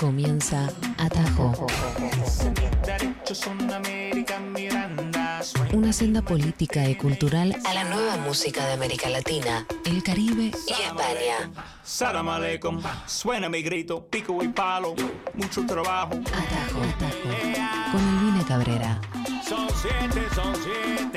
Comienza 0.00 0.68
Atajo. 0.96 1.66
Una 5.72 5.92
senda 5.92 6.22
política 6.22 6.88
y 6.88 6.94
cultural 6.94 7.54
a 7.64 7.74
la 7.74 7.84
nueva 7.84 8.16
música 8.16 8.66
de 8.66 8.72
América 8.72 9.08
Latina, 9.10 9.66
el 9.84 10.02
Caribe 10.02 10.52
y 10.66 10.72
España. 10.72 11.50
Salam 11.84 12.28
aleikum, 12.28 12.80
suena 13.06 13.48
mi 13.48 13.62
grito, 13.62 14.06
pico 14.06 14.42
y 14.42 14.48
palo, 14.48 14.94
mucho 15.34 15.66
trabajo. 15.66 16.14
Atajo, 16.14 16.80
Atajo. 16.82 17.92
Con 17.92 18.00
Elvina 18.00 18.44
Cabrera. 18.48 19.00
Son 19.46 19.68
siete, 19.80 20.26
son 20.34 20.54
siete. 20.56 21.09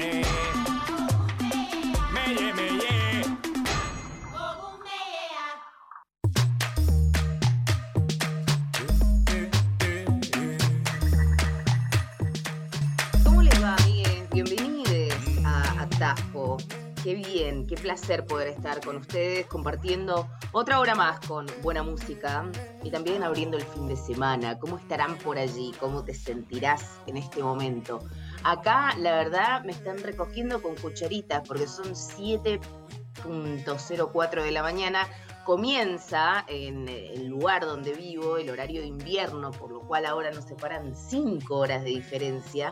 Qué 17.03 17.15
bien, 17.15 17.65
qué 17.67 17.75
placer 17.75 18.25
poder 18.25 18.47
estar 18.47 18.79
con 18.79 18.95
ustedes 18.95 19.45
compartiendo 19.47 20.29
otra 20.53 20.79
hora 20.79 20.95
más 20.95 21.19
con 21.27 21.45
buena 21.61 21.83
música 21.83 22.49
y 22.81 22.91
también 22.91 23.23
abriendo 23.23 23.57
el 23.57 23.63
fin 23.63 23.87
de 23.87 23.97
semana. 23.97 24.57
¿Cómo 24.57 24.77
estarán 24.77 25.17
por 25.17 25.37
allí? 25.37 25.73
¿Cómo 25.81 26.05
te 26.05 26.13
sentirás 26.13 27.01
en 27.05 27.17
este 27.17 27.43
momento? 27.43 27.99
Acá, 28.45 28.95
la 28.97 29.17
verdad, 29.17 29.65
me 29.65 29.73
están 29.73 29.97
recogiendo 29.97 30.61
con 30.61 30.75
cucharitas 30.75 31.45
porque 31.45 31.67
son 31.67 31.87
7.04 31.87 34.41
de 34.41 34.51
la 34.51 34.63
mañana. 34.63 35.05
Comienza 35.43 36.45
en 36.47 36.87
el 36.87 37.27
lugar 37.27 37.65
donde 37.65 37.91
vivo 37.91 38.37
el 38.37 38.49
horario 38.49 38.79
de 38.79 38.87
invierno, 38.87 39.51
por 39.51 39.71
lo 39.71 39.81
cual 39.81 40.05
ahora 40.05 40.31
nos 40.31 40.45
separan 40.45 40.95
5 40.95 41.53
horas 41.53 41.83
de 41.83 41.89
diferencia. 41.89 42.71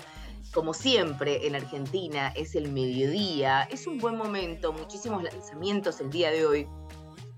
Como 0.53 0.73
siempre 0.73 1.47
en 1.47 1.55
Argentina 1.55 2.33
es 2.35 2.55
el 2.55 2.71
mediodía, 2.73 3.63
es 3.71 3.87
un 3.87 3.99
buen 3.99 4.17
momento, 4.17 4.73
muchísimos 4.73 5.23
lanzamientos 5.23 6.01
el 6.01 6.09
día 6.09 6.29
de 6.29 6.45
hoy, 6.45 6.67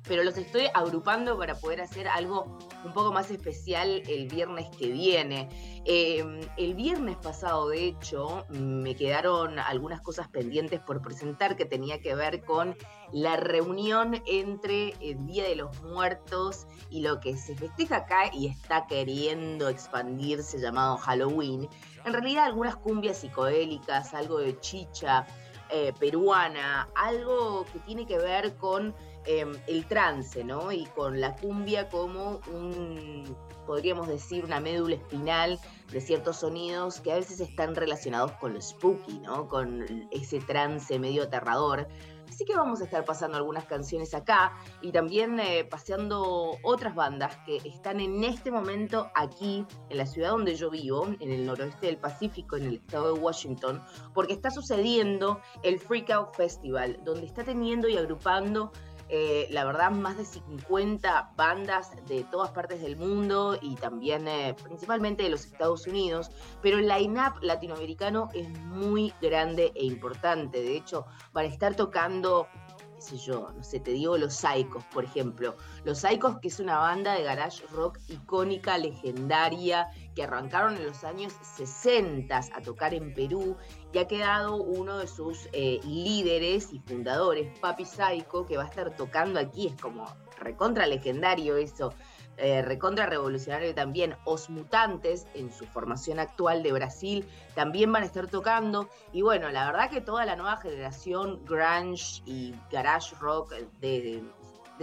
pero 0.07 0.23
los 0.23 0.35
estoy 0.35 0.63
agrupando 0.73 1.37
para 1.37 1.55
poder 1.55 1.81
hacer 1.81 2.07
algo 2.07 2.57
un 2.83 2.91
poco 2.91 3.13
más 3.13 3.31
especial 3.31 4.01
el 4.07 4.27
viernes 4.27 4.67
que 4.77 4.87
viene. 4.87 5.47
Eh, 5.85 6.41
el 6.57 6.73
viernes 6.73 7.15
pasado, 7.17 7.69
de 7.69 7.85
hecho, 7.85 8.45
me 8.49 8.95
quedaron 8.95 9.59
algunas 9.59 10.01
cosas 10.01 10.27
pendientes 10.27 10.79
por 10.81 11.01
presentar 11.01 11.55
que 11.55 11.65
tenía 11.65 12.01
que 12.01 12.15
ver 12.15 12.43
con 12.43 12.75
la 13.11 13.37
reunión 13.37 14.21
entre 14.25 14.95
el 14.99 15.25
Día 15.27 15.43
de 15.47 15.55
los 15.55 15.81
Muertos 15.83 16.67
y 16.89 17.01
lo 17.01 17.19
que 17.19 17.37
se 17.37 17.55
festeja 17.55 17.97
acá 17.97 18.31
y 18.33 18.47
está 18.47 18.87
queriendo 18.87 19.69
expandirse 19.69 20.59
llamado 20.59 20.97
Halloween. 20.97 21.69
En 22.05 22.13
realidad 22.13 22.45
algunas 22.45 22.75
cumbias 22.75 23.17
psicodélicas, 23.17 24.13
algo 24.13 24.39
de 24.39 24.59
chicha 24.59 25.25
eh, 25.69 25.93
peruana, 25.99 26.89
algo 26.95 27.65
que 27.71 27.79
tiene 27.79 28.05
que 28.05 28.17
ver 28.17 28.55
con 28.57 28.93
eh, 29.25 29.45
el 29.67 29.85
trance, 29.85 30.43
¿no? 30.43 30.71
Y 30.71 30.85
con 30.87 31.21
la 31.21 31.35
cumbia 31.35 31.89
como 31.89 32.41
un, 32.53 33.35
podríamos 33.65 34.07
decir, 34.07 34.43
una 34.43 34.59
médula 34.59 34.95
espinal 34.95 35.59
de 35.91 36.01
ciertos 36.01 36.37
sonidos 36.37 36.99
que 36.99 37.13
a 37.13 37.15
veces 37.15 37.39
están 37.39 37.73
relacionados 37.73 38.33
con 38.33 38.53
lo 38.53 38.61
spooky, 38.61 39.19
¿no? 39.19 39.47
Con 39.47 40.07
ese 40.11 40.39
trance 40.41 40.99
medio 40.99 41.23
aterrador. 41.23 41.87
Así 42.33 42.45
que 42.45 42.55
vamos 42.55 42.81
a 42.81 42.85
estar 42.85 43.05
pasando 43.05 43.37
algunas 43.37 43.65
canciones 43.65 44.15
acá 44.15 44.53
y 44.81 44.91
también 44.91 45.39
eh, 45.39 45.65
paseando 45.65 46.57
otras 46.63 46.95
bandas 46.95 47.37
que 47.45 47.57
están 47.57 47.99
en 47.99 48.23
este 48.23 48.49
momento 48.49 49.11
aquí, 49.13 49.63
en 49.91 49.97
la 49.99 50.07
ciudad 50.07 50.31
donde 50.31 50.55
yo 50.55 50.71
vivo, 50.71 51.07
en 51.19 51.31
el 51.31 51.45
noroeste 51.45 51.85
del 51.85 51.97
Pacífico, 51.97 52.55
en 52.57 52.63
el 52.63 52.75
estado 52.77 53.13
de 53.13 53.19
Washington, 53.19 53.83
porque 54.15 54.33
está 54.33 54.49
sucediendo 54.49 55.41
el 55.61 55.79
Freak 55.79 56.09
Out 56.09 56.33
Festival, 56.33 56.99
donde 57.03 57.27
está 57.27 57.43
teniendo 57.43 57.87
y 57.87 57.97
agrupando 57.97 58.71
eh, 59.15 59.45
la 59.51 59.63
verdad, 59.63 59.91
más 59.91 60.17
de 60.17 60.25
50 60.25 61.33
bandas 61.37 61.91
de 62.07 62.23
todas 62.31 62.49
partes 62.49 62.81
del 62.81 62.97
mundo 62.97 63.59
y 63.61 63.75
también 63.75 64.27
eh, 64.27 64.55
principalmente 64.63 65.21
de 65.21 65.29
los 65.29 65.45
Estados 65.45 65.85
Unidos, 65.85 66.31
pero 66.63 66.79
el 66.79 66.87
line-up 66.87 67.33
latinoamericano 67.43 68.29
es 68.33 68.49
muy 68.61 69.13
grande 69.21 69.71
e 69.75 69.85
importante. 69.85 70.63
De 70.63 70.75
hecho, 70.75 71.05
van 71.31 71.45
a 71.45 71.49
estar 71.49 71.75
tocando 71.75 72.47
qué 72.95 73.01
sé 73.01 73.17
yo, 73.17 73.51
no 73.55 73.63
sé, 73.63 73.79
te 73.79 73.91
digo 73.91 74.17
Los 74.17 74.33
Psychos, 74.33 74.83
por 74.85 75.03
ejemplo. 75.03 75.57
Los 75.83 75.99
Psychos, 75.99 76.39
que 76.39 76.47
es 76.47 76.59
una 76.59 76.79
banda 76.79 77.13
de 77.13 77.21
garage 77.21 77.63
rock 77.67 77.99
icónica, 78.07 78.79
legendaria, 78.79 79.89
que 80.15 80.23
arrancaron 80.23 80.75
en 80.77 80.85
los 80.85 81.03
años 81.03 81.33
60 81.55 82.35
a 82.37 82.61
tocar 82.61 82.93
en 82.93 83.13
Perú 83.13 83.57
y 83.91 83.97
ha 83.97 84.07
quedado 84.07 84.55
uno 84.57 84.97
de 84.97 85.07
sus 85.07 85.47
eh, 85.53 85.79
líderes 85.83 86.73
y 86.73 86.79
fundadores, 86.79 87.57
Papi 87.59 87.85
Psycho, 87.85 88.45
que 88.45 88.57
va 88.57 88.63
a 88.63 88.67
estar 88.67 88.95
tocando 88.95 89.39
aquí, 89.39 89.67
es 89.67 89.81
como 89.81 90.05
recontra 90.39 90.87
legendario 90.87 91.57
eso. 91.57 91.93
Eh, 92.37 92.63
recontra 92.63 93.05
revolucionario 93.05 93.75
también, 93.75 94.15
Os 94.25 94.49
Mutantes 94.49 95.27
en 95.35 95.51
su 95.51 95.65
formación 95.67 96.19
actual 96.19 96.63
de 96.63 96.71
Brasil 96.71 97.27
también 97.53 97.91
van 97.91 98.01
a 98.01 98.05
estar 98.07 98.27
tocando 98.27 98.89
y 99.11 99.21
bueno, 99.21 99.51
la 99.51 99.67
verdad 99.67 99.91
que 99.91 100.01
toda 100.01 100.25
la 100.25 100.35
nueva 100.35 100.57
generación 100.57 101.45
grunge 101.45 102.23
y 102.25 102.55
garage 102.71 103.15
rock 103.19 103.53
de, 103.79 104.23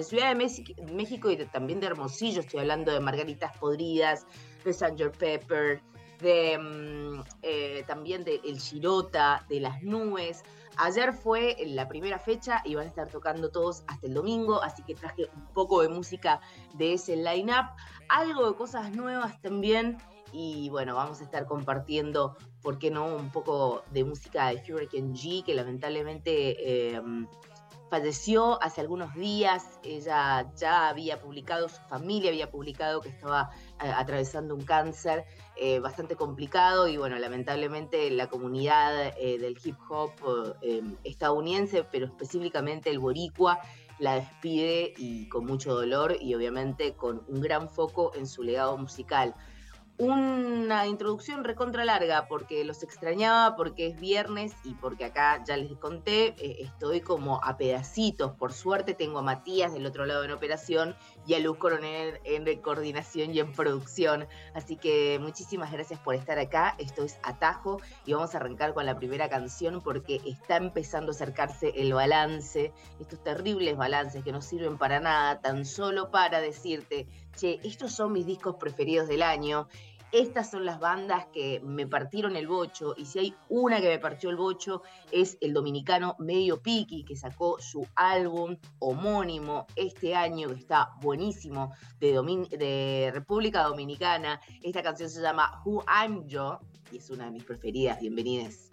Ciudad 0.01 0.35
de 0.35 0.93
México, 0.95 1.31
y 1.31 1.37
también 1.47 1.81
de 1.81 1.89
Hermosillo, 1.89 2.41
estoy 2.41 2.61
hablando 2.61 2.93
de 2.93 3.01
Margaritas 3.01 3.55
Podridas, 3.59 4.27
de 4.65 4.73
Sgt. 4.73 5.17
Pepper, 5.19 5.81
de 6.21 6.59
mm, 6.59 7.23
eh, 7.43 7.85
también 7.87 8.25
de 8.25 8.41
El 8.45 8.59
Girota, 8.59 9.45
de 9.49 9.61
Las 9.61 9.83
Nubes. 9.83 10.43
Ayer 10.77 11.13
fue 11.13 11.57
la 11.67 11.89
primera 11.89 12.19
fecha 12.19 12.63
y 12.65 12.75
van 12.75 12.87
a 12.87 12.89
estar 12.89 13.09
tocando 13.09 13.51
todos 13.51 13.83
hasta 13.87 14.07
el 14.07 14.15
domingo, 14.15 14.63
así 14.63 14.83
que 14.83 14.95
traje 14.95 15.29
un 15.35 15.47
poco 15.53 15.83
de 15.83 15.89
música 15.89 16.41
de 16.75 16.95
ese 16.95 17.17
line-up, 17.17 17.67
algo 18.09 18.51
de 18.51 18.57
cosas 18.57 18.93
nuevas 18.93 19.41
también. 19.43 19.99
Y 20.33 20.69
bueno, 20.71 20.95
vamos 20.95 21.21
a 21.21 21.25
estar 21.25 21.47
compartiendo, 21.47 22.37
¿por 22.63 22.79
qué 22.79 22.91
no?, 22.91 23.17
un 23.17 23.31
poco 23.31 23.83
de 23.91 24.05
música 24.05 24.49
de 24.49 24.63
Hurricane 24.73 25.13
G, 25.13 25.45
que 25.45 25.55
lamentablemente 25.55 26.95
eh, 26.95 27.03
falleció 27.91 28.63
hace 28.63 28.81
algunos 28.81 29.15
días. 29.15 29.79
Ella 29.83 30.51
ya 30.57 30.89
había 30.89 31.21
publicado, 31.21 31.69
su 31.69 31.81
familia 31.89 32.31
había 32.31 32.51
publicado 32.51 33.01
que 33.01 33.11
estaba 33.11 33.51
eh, 33.83 33.93
atravesando 33.95 34.55
un 34.55 34.63
cáncer 34.63 35.27
eh, 35.63 35.79
bastante 35.79 36.17
complicado 36.17 36.89
y 36.89 36.97
bueno, 36.97 37.19
lamentablemente 37.19 38.11
la 38.11 38.29
comunidad 38.29 39.13
eh, 39.19 39.39
del 39.39 39.59
hip 39.63 39.77
hop 39.91 40.13
eh, 40.63 40.83
estadounidense, 41.05 41.85
pero 41.85 42.07
específicamente 42.07 42.89
el 42.89 42.99
boricua, 42.99 43.61
la 43.99 44.15
despide 44.15 44.95
y 44.97 45.29
con 45.29 45.45
mucho 45.45 45.75
dolor 45.75 46.17
y 46.19 46.35
obviamente 46.35 46.95
con 46.95 47.23
un 47.29 47.43
gran 47.43 47.69
foco 47.69 48.13
en 48.15 48.27
su 48.27 48.43
legado 48.43 48.79
musical. 48.79 49.35
Una 50.01 50.87
introducción 50.87 51.45
recontra 51.45 51.85
larga 51.85 52.27
porque 52.27 52.65
los 52.65 52.83
extrañaba, 52.83 53.55
porque 53.55 53.87
es 53.87 54.01
viernes 54.01 54.55
y 54.65 54.73
porque 54.73 55.05
acá 55.05 55.45
ya 55.45 55.59
les 55.59 55.77
conté, 55.77 56.29
eh, 56.39 56.57
estoy 56.61 57.03
como 57.03 57.39
a 57.45 57.59
pedacitos. 57.59 58.33
Por 58.33 58.55
suerte 58.55 58.95
tengo 58.95 59.19
a 59.19 59.23
Matías 59.23 59.75
del 59.75 59.85
otro 59.85 60.07
lado 60.07 60.25
en 60.25 60.31
operación 60.31 60.97
y 61.27 61.35
a 61.35 61.39
Luz 61.39 61.59
Coronel 61.59 62.19
en 62.25 62.47
coordinación 62.63 63.35
y 63.35 63.41
en 63.41 63.53
producción. 63.53 64.27
Así 64.55 64.77
que 64.77 65.19
muchísimas 65.21 65.71
gracias 65.71 66.01
por 66.01 66.15
estar 66.15 66.39
acá. 66.39 66.77
Esto 66.79 67.05
es 67.05 67.19
Atajo 67.23 67.83
y 68.07 68.15
vamos 68.15 68.35
a 68.35 68.39
arrancar 68.39 68.73
con 68.73 68.87
la 68.87 68.97
primera 68.97 69.29
canción 69.29 69.83
porque 69.83 70.23
está 70.25 70.57
empezando 70.57 71.13
a 71.13 71.15
acercarse 71.15 71.75
el 71.77 71.93
balance, 71.93 72.73
estos 72.99 73.23
terribles 73.23 73.77
balances 73.77 74.25
que 74.25 74.33
no 74.33 74.41
sirven 74.41 74.79
para 74.79 74.99
nada, 74.99 75.43
tan 75.43 75.67
solo 75.67 76.11
para 76.11 76.41
decirte, 76.41 77.07
che, 77.37 77.61
estos 77.65 77.93
son 77.93 78.13
mis 78.13 78.25
discos 78.25 78.57
preferidos 78.57 79.07
del 79.07 79.23
año. 79.23 79.69
Estas 80.13 80.51
son 80.51 80.65
las 80.65 80.81
bandas 80.81 81.27
que 81.33 81.61
me 81.61 81.87
partieron 81.87 82.35
el 82.35 82.49
bocho 82.49 82.95
y 82.97 83.07
si 83.07 83.21
hay 83.21 83.35
una 83.49 83.81
que 83.81 83.89
me 83.89 83.99
partió 84.01 84.29
el 84.31 84.37
bocho 84.37 84.83
es 85.13 85.39
el 85.41 85.53
dominicano 85.53 86.17
Medio 86.19 86.61
Piki 86.61 87.05
que 87.05 87.15
sacó 87.15 87.61
su 87.61 87.87
álbum 87.95 88.57
homónimo 88.81 89.67
este 89.77 90.17
año 90.17 90.49
que 90.49 90.55
está 90.57 90.91
buenísimo 91.01 91.73
de, 92.01 92.17
Domin- 92.17 92.49
de 92.49 93.11
República 93.15 93.63
Dominicana. 93.63 94.41
Esta 94.63 94.83
canción 94.83 95.09
se 95.09 95.23
llama 95.23 95.63
Who 95.65 95.85
I'm 95.87 96.27
Yo 96.27 96.59
y 96.91 96.97
es 96.97 97.09
una 97.11 97.27
de 97.27 97.31
mis 97.31 97.45
preferidas. 97.45 98.01
Bienvenidas. 98.01 98.70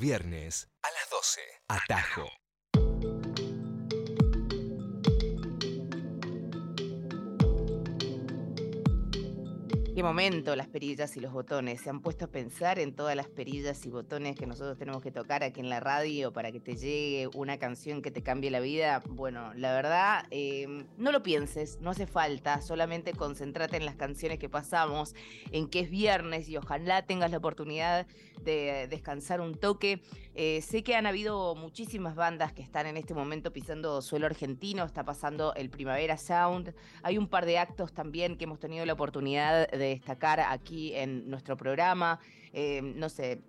Viernes 0.00 0.66
a 0.80 0.90
las 0.92 1.10
12. 1.10 1.42
Atajo. 1.68 2.39
Momento 10.02 10.56
las 10.56 10.68
perillas 10.68 11.16
y 11.16 11.20
los 11.20 11.32
botones. 11.32 11.80
Se 11.80 11.90
han 11.90 12.00
puesto 12.00 12.24
a 12.24 12.28
pensar 12.28 12.78
en 12.78 12.94
todas 12.94 13.14
las 13.14 13.28
perillas 13.28 13.84
y 13.86 13.90
botones 13.90 14.36
que 14.36 14.46
nosotros 14.46 14.78
tenemos 14.78 15.02
que 15.02 15.10
tocar 15.10 15.42
aquí 15.42 15.60
en 15.60 15.68
la 15.68 15.80
radio 15.80 16.32
para 16.32 16.52
que 16.52 16.60
te 16.60 16.76
llegue 16.76 17.28
una 17.34 17.58
canción 17.58 18.02
que 18.02 18.10
te 18.10 18.22
cambie 18.22 18.50
la 18.50 18.60
vida. 18.60 19.02
Bueno, 19.08 19.52
la 19.54 19.72
verdad, 19.72 20.26
eh, 20.30 20.84
no 20.96 21.12
lo 21.12 21.22
pienses, 21.22 21.78
no 21.80 21.90
hace 21.90 22.06
falta. 22.06 22.60
Solamente 22.62 23.12
concéntrate 23.12 23.76
en 23.76 23.84
las 23.84 23.96
canciones 23.96 24.38
que 24.38 24.48
pasamos, 24.48 25.14
en 25.52 25.68
que 25.68 25.80
es 25.80 25.90
viernes 25.90 26.48
y 26.48 26.56
ojalá 26.56 27.02
tengas 27.02 27.30
la 27.30 27.38
oportunidad 27.38 28.06
de 28.42 28.86
descansar 28.88 29.40
un 29.40 29.54
toque. 29.54 30.02
Eh, 30.34 30.62
sé 30.62 30.82
que 30.82 30.94
han 30.94 31.06
habido 31.06 31.54
muchísimas 31.54 32.14
bandas 32.14 32.52
que 32.52 32.62
están 32.62 32.86
en 32.86 32.96
este 32.96 33.14
momento 33.14 33.52
pisando 33.52 34.00
suelo 34.00 34.26
argentino. 34.26 34.84
Está 34.84 35.04
pasando 35.04 35.54
el 35.54 35.70
Primavera 35.70 36.16
Sound. 36.16 36.74
Hay 37.02 37.18
un 37.18 37.28
par 37.28 37.46
de 37.46 37.58
actos 37.58 37.92
también 37.92 38.36
que 38.36 38.44
hemos 38.44 38.60
tenido 38.60 38.86
la 38.86 38.92
oportunidad 38.92 39.68
de 39.70 39.89
destacar 39.90 40.40
aquí 40.40 40.94
en 40.94 41.28
nuestro 41.28 41.56
programa. 41.56 42.18
Eh, 42.52 42.82
no 42.82 43.08
sé, 43.08 43.40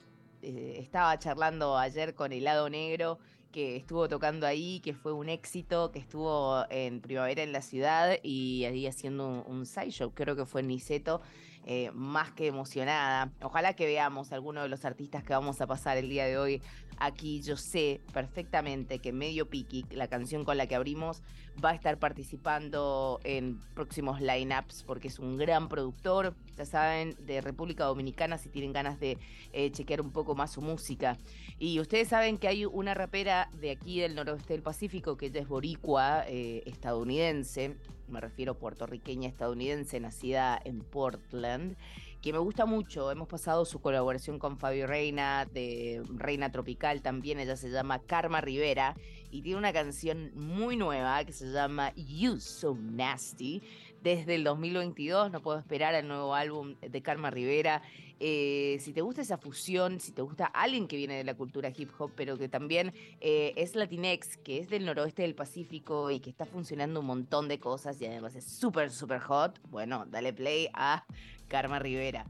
eh, 0.42 0.78
estaba 0.80 1.18
charlando 1.20 1.78
ayer 1.78 2.14
con 2.16 2.32
Helado 2.32 2.70
Negro, 2.70 3.20
que 3.52 3.76
estuvo 3.76 4.08
tocando 4.08 4.48
ahí, 4.48 4.80
que 4.80 4.94
fue 4.94 5.14
un 5.14 5.30
éxito, 5.30 5.92
que 5.92 6.00
estuvo 6.00 6.66
en 6.70 7.02
Primavera 7.02 7.44
en 7.44 7.52
la 7.52 7.62
ciudad 7.62 8.18
y 8.24 8.66
ahí 8.66 8.88
haciendo 8.88 9.28
un, 9.28 9.44
un 9.46 9.66
side 9.66 9.92
show, 9.92 10.12
creo 10.14 10.36
que 10.36 10.46
fue 10.46 10.62
en 10.62 10.68
Niceto. 10.68 11.22
Eh, 11.66 11.92
más 11.94 12.32
que 12.32 12.48
emocionada. 12.48 13.32
Ojalá 13.42 13.74
que 13.74 13.86
veamos 13.86 14.32
alguno 14.32 14.64
de 14.64 14.70
los 14.70 14.84
artistas 14.84 15.24
que 15.24 15.34
vamos 15.34 15.62
a 15.62 15.68
pasar 15.68 15.98
el 15.98 16.10
día 16.10 16.26
de 16.26 16.38
hoy 16.38 16.62
aquí. 16.98 17.42
Yo 17.42 17.58
sé 17.58 18.02
perfectamente 18.14 19.00
que 19.00 19.12
Medio 19.14 19.50
Piki, 19.50 19.86
la 19.92 20.08
canción 20.08 20.44
con 20.44 20.58
la 20.58 20.68
que 20.68 20.76
abrimos, 20.76 21.22
va 21.64 21.72
a 21.72 21.76
estar 21.76 21.98
participando 22.00 23.20
en 23.24 23.60
próximos 23.76 24.22
lineups 24.22 24.84
porque 24.84 25.10
es 25.10 25.20
un 25.20 25.38
gran 25.38 25.68
productor, 25.68 26.36
ya 26.58 26.66
saben, 26.66 27.16
de 27.26 27.42
República 27.42 27.86
Dominicana 27.86 28.38
si 28.38 28.50
tienen 28.50 28.74
ganas 28.74 29.00
de 29.00 29.18
eh, 29.54 29.72
chequear 29.72 30.02
un 30.02 30.12
poco 30.12 30.36
más 30.36 30.52
su 30.52 30.62
música. 30.62 31.18
Y 31.60 31.80
ustedes 31.80 32.08
saben 32.08 32.38
que 32.38 32.48
hay 32.48 32.66
una 32.66 32.94
rapera 32.94 33.50
de 33.60 33.72
aquí 33.72 34.00
del 34.00 34.16
noroeste 34.16 34.54
del 34.54 34.64
Pacífico 34.64 35.18
que 35.18 35.28
ella 35.28 35.42
es 35.42 35.48
boricua, 35.48 36.24
eh, 36.28 36.64
estadounidense, 36.66 37.76
me 38.12 38.22
refiero 38.22 38.58
puertorriqueña 38.58 39.28
estadounidense, 39.28 40.00
nacida 40.00 40.60
en 40.64 40.82
Portland, 40.82 41.76
que 42.22 42.32
me 42.32 42.40
gusta 42.40 42.66
mucho. 42.66 43.12
Hemos 43.12 43.28
pasado 43.28 43.66
su 43.66 43.80
colaboración 43.82 44.38
con 44.38 44.58
Fabio 44.58 44.88
Reina, 44.88 45.46
de 45.46 46.04
Reina 46.16 46.52
Tropical 46.52 47.02
también, 47.02 47.40
ella 47.40 47.56
se 47.56 47.70
llama 47.70 48.00
Karma 48.00 48.42
Rivera 48.42 48.96
y 49.32 49.42
tiene 49.42 49.58
una 49.58 49.74
canción 49.74 50.32
muy 50.36 50.76
nueva 50.76 51.24
que 51.24 51.34
se 51.34 51.52
llama 51.52 51.94
You 51.96 52.40
So 52.40 52.76
Nasty. 52.76 53.62
Desde 54.04 54.36
el 54.36 54.44
2022 54.44 55.32
no 55.32 55.42
puedo 55.42 55.60
esperar 55.60 55.96
al 55.96 56.08
nuevo 56.08 56.36
álbum 56.36 56.76
de 56.82 57.02
Karma 57.02 57.30
Rivera. 57.30 57.82
Eh, 58.24 58.78
si 58.80 58.94
te 58.94 59.02
gusta 59.02 59.24
esa 59.24 59.40
fusión, 59.40 60.00
si 60.00 60.12
te 60.12 60.22
gusta 60.22 60.46
alguien 60.46 60.88
que 60.88 60.96
viene 60.96 61.18
de 61.18 61.24
la 61.24 61.34
cultura 61.34 61.74
hip 61.76 61.90
hop, 61.98 62.12
pero 62.16 62.38
que 62.38 62.48
también 62.48 62.94
eh, 63.20 63.52
es 63.56 63.74
Latinex, 63.74 64.38
que 64.38 64.60
es 64.60 64.70
del 64.70 64.86
noroeste 64.86 65.24
del 65.24 65.34
Pacífico 65.34 66.12
y 66.12 66.20
que 66.20 66.30
está 66.30 66.46
funcionando 66.46 67.00
un 67.00 67.08
montón 67.08 67.48
de 67.48 67.60
cosas 67.60 68.00
y 68.00 68.06
además 68.06 68.36
es 68.36 68.46
súper, 68.46 68.92
súper 68.92 69.22
hot, 69.22 69.60
bueno, 69.70 70.06
dale 70.08 70.34
play 70.34 70.70
a 70.76 71.04
Karma 71.48 71.80
Rivera. 71.80 72.28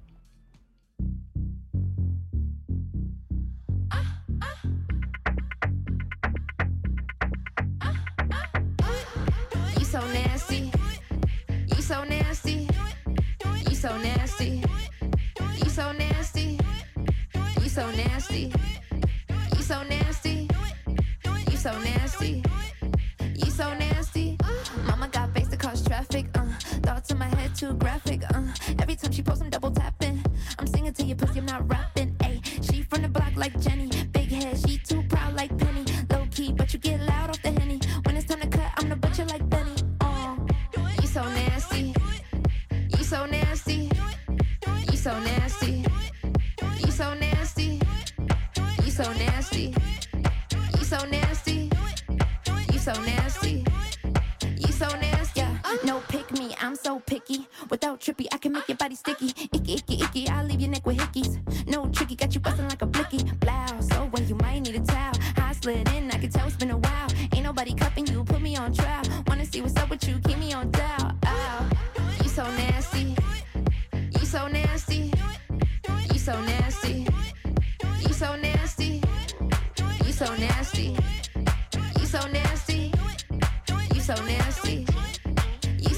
So 9.91 9.99
nasty. 12.05 12.65
You 13.67 13.75
so 13.75 13.97
nasty. 13.97 14.20
So 17.71 17.89
nasty. 17.91 18.51
You 19.55 19.63
so 19.63 19.81
nasty. 19.83 20.49
You 21.49 21.55
so 21.55 21.71
nasty. 21.79 22.43
You 23.35 23.49
so 23.49 23.73
nasty. 23.75 24.37
Mama 24.85 25.07
got 25.07 25.33
face 25.33 25.47
to 25.47 25.55
cause 25.55 25.81
traffic. 25.81 26.25
Uh, 26.35 26.47
thoughts 26.83 27.11
in 27.11 27.17
my 27.17 27.33
head 27.35 27.55
too 27.55 27.73
graphic. 27.75 28.23
Uh, 28.35 28.41
every 28.79 28.95
time 28.95 29.13
she 29.13 29.23
posts, 29.23 29.41
I'm 29.41 29.49
double 29.49 29.71
tapping. 29.71 30.21
I'm 30.59 30.67
singing 30.67 30.91
to 30.91 31.03
your 31.03 31.15
pussy, 31.15 31.39
I'm 31.39 31.45
not 31.45 31.65
rapping. 31.69 32.13
Ayy, 32.19 32.41
she 32.69 32.81
from 32.81 33.03
the 33.03 33.07
block 33.07 33.37
like 33.37 33.57
Jenny. 33.61 33.90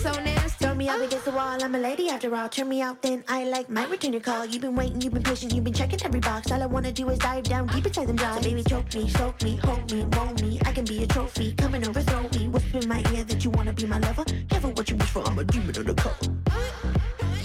So 0.04 0.22
nasty. 0.22 0.66
Throw 0.66 0.76
me 0.76 0.90
up 0.90 1.00
against 1.00 1.24
the 1.24 1.32
wall, 1.32 1.64
I'm 1.64 1.76
a 1.76 1.80
lady 1.80 2.10
after 2.10 2.36
all. 2.36 2.50
Turn 2.50 2.68
me 2.68 2.82
out, 2.82 3.02
then 3.02 3.24
I 3.30 3.46
like 3.46 3.70
my 3.70 3.86
return 3.86 4.12
your 4.12 4.22
call. 4.22 4.46
You've 4.46 4.62
been 4.62 4.76
waiting, 4.76 5.00
you've 5.00 5.14
been 5.14 5.24
patient, 5.24 5.54
you've 5.54 5.64
been 5.64 5.74
checking 5.74 6.04
every 6.04 6.20
box. 6.20 6.52
All 6.52 6.62
I 6.62 6.66
wanna 6.66 6.92
do 6.92 7.08
is 7.10 7.20
dive 7.20 7.46
down 7.46 7.68
deep 7.68 7.86
inside 7.86 8.08
them 8.08 8.18
jaws. 8.18 8.36
So 8.36 8.50
baby, 8.50 8.64
choke 8.64 8.94
me, 8.94 9.10
soak 9.10 9.42
me, 9.44 9.56
hold 9.64 9.90
me, 9.92 10.06
roll 10.16 10.34
me. 10.44 10.60
I 10.66 10.74
can 10.74 10.84
be 10.84 11.04
a 11.04 11.08
trophy, 11.08 11.54
coming 11.54 11.88
over, 11.88 12.02
throw 12.02 12.24
me. 12.36 12.50
Whisper 12.50 12.80
in 12.80 12.90
my 12.90 13.02
ear 13.14 13.24
that 13.24 13.44
you 13.46 13.50
wanna 13.52 13.72
be 13.72 13.86
my 13.86 14.00
lover. 14.00 14.26
Never 14.52 14.68
what 14.70 14.90
you 14.90 14.98
wish 14.98 15.10
for, 15.10 15.26
I'm 15.26 15.40
a 15.40 15.44
demon 15.46 15.78
on 15.78 15.86
the 15.86 15.94
cover. 15.94 16.26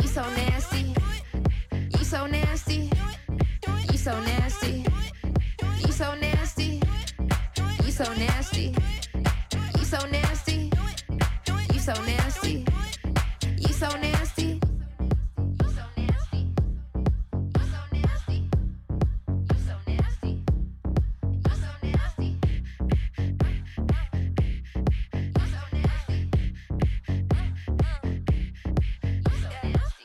You 0.03 0.09
so 0.09 0.23
nasty. 0.23 0.95
You 1.97 2.05
so 2.05 2.27
nasty. 2.27 2.91
You 3.93 3.99
so 3.99 4.21
nasty. 4.21 4.85
You 5.87 5.93
so 5.93 6.15
nasty. 6.17 6.83
You 7.85 7.93
so 7.93 8.13
nasty. 8.15 8.75
You 9.79 9.85
so 9.85 10.07
nasty. 10.07 10.68
so 11.89 12.03
nasty. 12.03 12.65
You 13.57 13.73
so 13.73 13.89
nasty. 13.97 14.61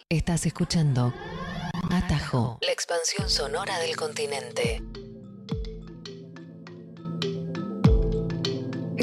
Estás 0.10 0.46
escuchando 0.46 1.14
Atajo, 1.90 2.60
la 2.62 2.72
expansión 2.72 3.30
sonora 3.30 3.78
del 3.80 3.98
continente. 3.98 4.82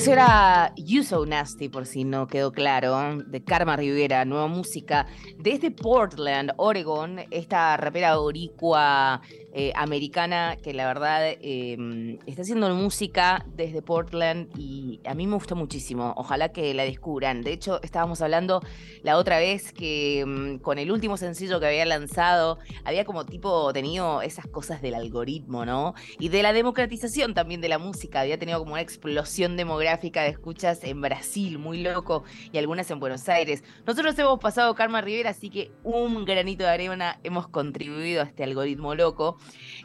Eso 0.00 0.12
era 0.12 0.72
You 0.78 1.02
So 1.02 1.26
Nasty, 1.26 1.68
por 1.68 1.84
si 1.84 2.04
no 2.04 2.26
quedó 2.26 2.52
claro, 2.52 3.18
de 3.22 3.44
Karma 3.44 3.76
Rivera, 3.76 4.24
nueva 4.24 4.46
música 4.46 5.06
desde 5.36 5.70
Portland, 5.70 6.52
Oregon, 6.56 7.18
esta 7.30 7.76
rapera 7.76 8.16
boricua 8.16 9.20
eh, 9.52 9.72
americana 9.74 10.56
que 10.62 10.72
la 10.72 10.86
verdad 10.86 11.22
eh, 11.24 12.18
está 12.26 12.42
haciendo 12.42 12.72
música 12.74 13.44
desde 13.54 13.82
Portland 13.82 14.48
y 14.56 15.00
a 15.04 15.14
mí 15.14 15.26
me 15.26 15.34
gustó 15.34 15.56
muchísimo. 15.56 16.14
Ojalá 16.16 16.50
que 16.50 16.72
la 16.74 16.84
descubran. 16.84 17.42
De 17.42 17.52
hecho, 17.52 17.80
estábamos 17.82 18.22
hablando 18.22 18.62
la 19.02 19.16
otra 19.16 19.38
vez 19.38 19.72
que 19.72 20.24
mm, 20.26 20.58
con 20.58 20.78
el 20.78 20.92
último 20.92 21.16
sencillo 21.16 21.58
que 21.60 21.66
había 21.66 21.84
lanzado, 21.86 22.58
había 22.84 23.04
como 23.04 23.26
tipo 23.26 23.72
tenido 23.72 24.22
esas 24.22 24.46
cosas 24.46 24.82
del 24.82 24.94
algoritmo, 24.94 25.64
¿no? 25.64 25.94
Y 26.18 26.28
de 26.28 26.42
la 26.42 26.52
democratización 26.52 27.34
también 27.34 27.60
de 27.60 27.68
la 27.68 27.78
música. 27.78 28.20
Había 28.20 28.38
tenido 28.38 28.58
como 28.60 28.72
una 28.72 28.82
explosión 28.82 29.56
demográfica 29.56 30.22
de 30.22 30.28
escuchas 30.28 30.84
en 30.84 31.00
Brasil, 31.00 31.58
muy 31.58 31.82
loco, 31.82 32.24
y 32.52 32.58
algunas 32.58 32.90
en 32.90 33.00
Buenos 33.00 33.28
Aires. 33.28 33.64
Nosotros 33.86 34.18
hemos 34.18 34.38
pasado 34.38 34.74
Karma 34.74 35.00
Rivera, 35.00 35.30
así 35.30 35.50
que 35.50 35.72
un 35.82 36.24
granito 36.24 36.64
de 36.64 36.70
arena 36.70 37.18
hemos 37.24 37.48
contribuido 37.48 38.22
a 38.22 38.24
este 38.26 38.44
algoritmo 38.44 38.94
loco. 38.94 39.38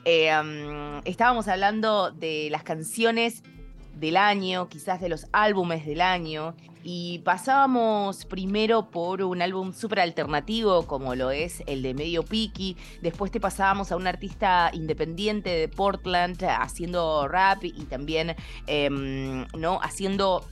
Eh, 0.04 0.32
estábamos 1.06 1.48
hablando 1.48 2.12
de 2.12 2.50
las 2.52 2.64
canciones 2.64 3.44
del 3.96 4.18
año, 4.18 4.68
quizás 4.70 5.02
de 5.02 5.10
los 5.10 5.28
álbumes 5.32 5.86
del 5.86 6.02
año, 6.02 6.56
y 6.88 7.20
pasábamos 7.20 8.26
primero 8.26 8.92
por 8.92 9.24
un 9.24 9.42
álbum 9.42 9.74
súper 9.74 10.02
alternativo 10.02 10.86
como 10.86 11.16
lo 11.16 11.32
es 11.32 11.64
el 11.66 11.82
de 11.82 11.96
Medio 11.96 12.24
Piki, 12.24 12.78
después 13.02 13.32
te 13.32 13.40
pasábamos 13.40 13.92
a 13.92 13.96
un 13.96 14.06
artista 14.06 14.70
independiente 14.72 15.50
de 15.50 15.68
Portland 15.68 16.44
haciendo 16.44 17.28
rap 17.28 17.64
y 17.64 17.86
también 17.86 18.36
em, 18.68 19.48
¿no? 19.58 19.80
haciendo 19.82 20.46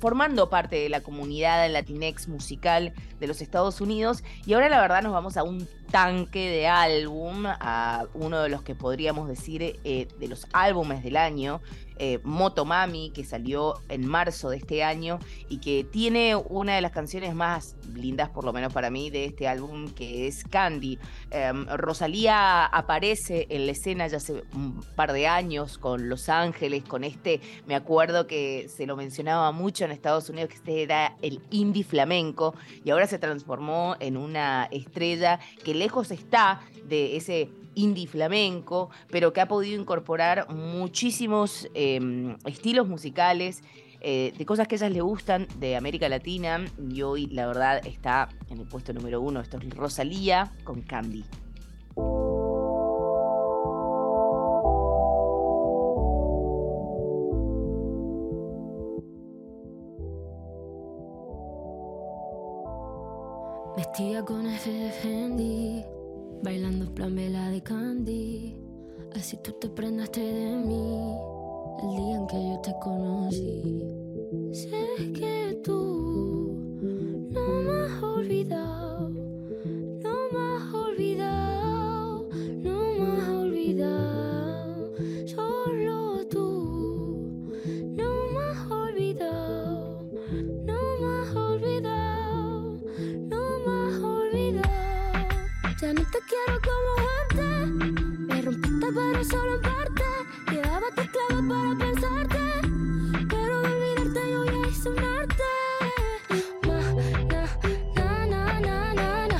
formando 0.00 0.50
parte 0.50 0.76
de 0.76 0.88
la 0.88 1.00
comunidad 1.00 1.70
latinex 1.70 2.28
musical 2.28 2.92
de 3.20 3.26
los 3.26 3.40
Estados 3.40 3.80
Unidos 3.80 4.22
y 4.44 4.52
ahora 4.52 4.68
la 4.68 4.80
verdad 4.80 5.02
nos 5.02 5.12
vamos 5.12 5.36
a 5.36 5.44
un 5.44 5.66
tanque 5.92 6.48
de 6.48 6.66
álbum, 6.66 7.44
a 7.46 8.06
uno 8.14 8.42
de 8.42 8.48
los 8.48 8.62
que 8.62 8.74
podríamos 8.74 9.28
decir 9.28 9.78
eh, 9.84 10.08
de 10.18 10.28
los 10.28 10.48
álbumes 10.52 11.04
del 11.04 11.16
año, 11.16 11.60
eh, 11.96 12.20
Motomami, 12.22 13.10
que 13.10 13.24
salió 13.24 13.74
en 13.88 14.06
marzo 14.06 14.50
de 14.50 14.56
este 14.56 14.82
año 14.82 15.18
y 15.48 15.58
que 15.58 15.84
tiene 15.84 16.36
una 16.36 16.74
de 16.74 16.80
las 16.80 16.92
canciones 16.92 17.34
más 17.34 17.76
lindas, 17.94 18.30
por 18.30 18.44
lo 18.44 18.52
menos 18.52 18.72
para 18.72 18.90
mí, 18.90 19.10
de 19.10 19.24
este 19.26 19.48
álbum, 19.48 19.88
que 19.90 20.26
es 20.26 20.44
Candy. 20.44 20.98
Eh, 21.30 21.52
Rosalía 21.76 22.66
aparece 22.66 23.46
en 23.50 23.66
la 23.66 23.72
escena 23.72 24.06
ya 24.06 24.16
hace 24.16 24.44
un 24.54 24.80
par 24.96 25.12
de 25.12 25.26
años 25.26 25.78
con 25.78 26.08
Los 26.08 26.28
Ángeles, 26.28 26.84
con 26.84 27.04
este, 27.04 27.40
me 27.66 27.74
acuerdo 27.74 28.26
que 28.26 28.68
se 28.68 28.86
lo 28.86 28.96
mencionaba 28.96 29.52
mucho 29.52 29.84
en 29.84 29.90
Estados 29.90 30.28
Unidos, 30.28 30.50
que 30.50 30.56
este 30.56 30.82
era 30.82 31.16
el 31.22 31.40
indie 31.50 31.84
flamenco, 31.84 32.54
y 32.84 32.90
ahora 32.90 33.06
se 33.06 33.18
transformó 33.18 33.96
en 34.00 34.16
una 34.16 34.68
estrella 34.70 35.40
que 35.64 35.74
lejos 35.74 36.10
está 36.10 36.60
de 36.84 37.16
ese 37.16 37.50
indie 37.74 38.06
flamenco, 38.06 38.90
pero 39.10 39.32
que 39.32 39.40
ha 39.40 39.48
podido 39.48 39.80
incorporar 39.80 40.48
muchísimos 40.50 41.68
eh, 41.74 42.36
estilos 42.44 42.88
musicales, 42.88 43.62
eh, 44.00 44.32
de 44.36 44.44
cosas 44.44 44.66
que 44.66 44.74
a 44.74 44.78
ellas 44.78 44.90
le 44.90 45.00
gustan 45.00 45.46
de 45.58 45.76
América 45.76 46.08
Latina, 46.08 46.64
y 46.90 47.02
hoy 47.02 47.26
la 47.26 47.46
verdad 47.46 47.86
está 47.86 48.28
en 48.50 48.58
el 48.58 48.66
puesto 48.66 48.92
número 48.92 49.20
uno, 49.20 49.40
esto 49.40 49.58
es 49.58 49.70
Rosalía 49.70 50.52
con 50.64 50.82
Candy. 50.82 51.24
Vestida 63.76 64.24
con 64.24 64.46
F 64.46 64.70
de 64.70 64.90
Fendi, 64.90 65.84
bailando 66.42 66.92
vela 67.14 67.50
de 67.50 67.62
Candy. 67.62 68.56
Así 69.14 69.36
tú 69.42 69.52
te 69.52 69.68
prendaste 69.68 70.20
de 70.20 70.56
mí 70.56 71.16
el 71.82 71.96
día 71.96 72.16
en 72.16 72.26
que 72.26 72.36
yo 72.36 72.60
te 72.62 72.74
conocí. 72.82 73.82
Sé 74.52 75.12
que 75.12 75.60
tú 75.62 76.56
no 77.30 77.46
me 77.62 77.72
has 77.84 78.02
olvidado, 78.02 78.61
No 96.02 96.08
te 96.10 96.18
quiero 96.26 96.58
como 96.68 96.90
antes, 97.20 97.94
me 98.26 98.42
rompiste 98.42 98.86
pero 98.92 99.24
solo 99.24 99.54
en 99.54 99.62
parte. 99.62 100.02
Llevaba 100.50 100.88
tus 100.96 101.06
para 101.48 101.78
pensarte, 101.78 102.38
pero 103.30 103.60
de 103.60 103.68
olvidarte 103.68 104.32
yo 104.32 104.44
ya 104.44 104.68
hice 104.68 104.88
un 104.88 104.98
arte. 104.98 105.44
Ma, 106.66 106.80
na, 107.30 107.46
na, 107.94 108.26
na, 108.26 108.60
na, 108.60 108.94
na, 108.94 109.28
na. 109.28 109.38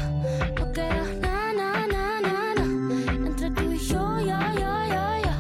No 0.56 0.72
queda 0.72 1.04
na, 1.20 1.52
na, 1.52 1.86
na, 1.88 2.20
na, 2.20 2.54
na. 2.54 3.26
Entre 3.26 3.50
tú 3.50 3.72
y 3.72 3.78
yo, 3.78 4.20
ya, 4.20 4.54
ya, 4.54 4.86
ya, 4.86 5.20
ya. 5.20 5.34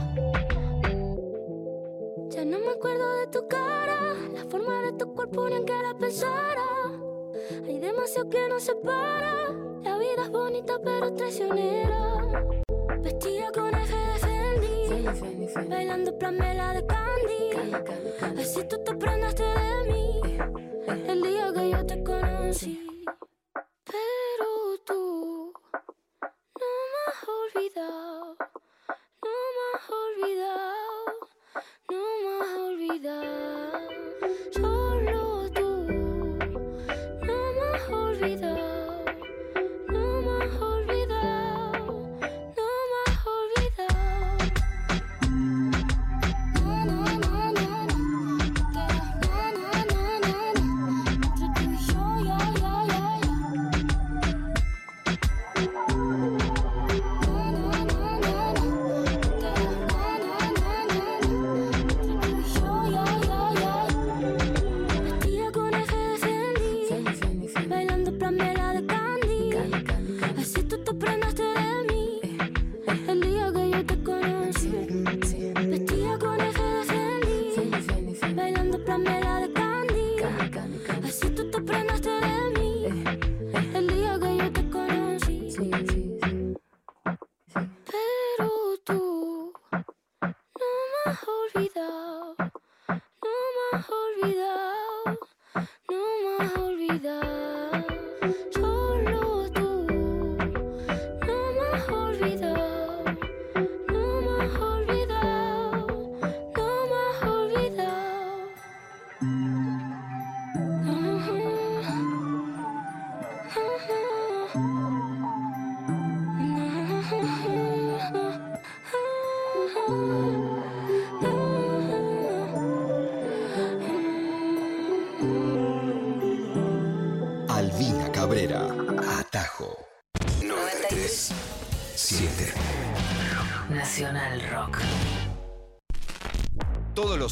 Ya 2.30 2.44
no 2.44 2.58
me 2.58 2.70
acuerdo 2.72 3.16
de 3.18 3.26
tu 3.28 3.46
cara, 3.46 4.16
la 4.34 4.44
forma 4.50 4.82
de 4.82 4.92
tu 4.94 5.14
cuerpo 5.14 5.48
ni 5.48 5.54
en 5.54 5.66
que 5.66 5.72
la 5.72 5.94
pensara. 5.94 6.66
Hay 7.64 7.78
demasiado 7.78 8.28
que 8.28 8.48
nos 8.48 8.64
separa. 8.64 9.71
Vida 10.02 10.22
es 10.24 10.30
bonita 10.30 10.74
pero 10.82 11.14
traicionera. 11.14 12.00
Vestida 13.02 13.52
con 13.52 13.72
F 13.72 13.94
de 13.94 14.18
Fendi, 14.24 15.68
bailando 15.68 16.18
plamela 16.18 16.74
de 16.74 16.84
Candy. 16.86 17.40
Así 18.40 18.64
tú 18.68 18.82
te 18.82 18.94
prendaste 18.96 19.44
de 19.44 19.84
mí 19.92 20.20
el 21.06 21.22
día 21.22 21.52
que 21.54 21.70
yo 21.70 21.86
te 21.86 22.02
conocí. 22.02 23.04
Pero 23.84 24.48
tú 24.84 25.52
no 26.60 26.70
me 26.90 26.98
has 27.06 27.20
olvidado, 27.40 28.36
no 29.24 29.36
me 29.54 29.62
has 29.72 29.86
olvidado, 30.02 31.12
no 31.92 32.02
me 32.22 32.30
has 32.40 32.52
olvidado. 32.68 33.78
Solo 34.50 35.20
tú 35.52 35.68
no 37.28 37.36
me 37.56 37.64
has 37.76 37.88
olvidado, 37.88 38.51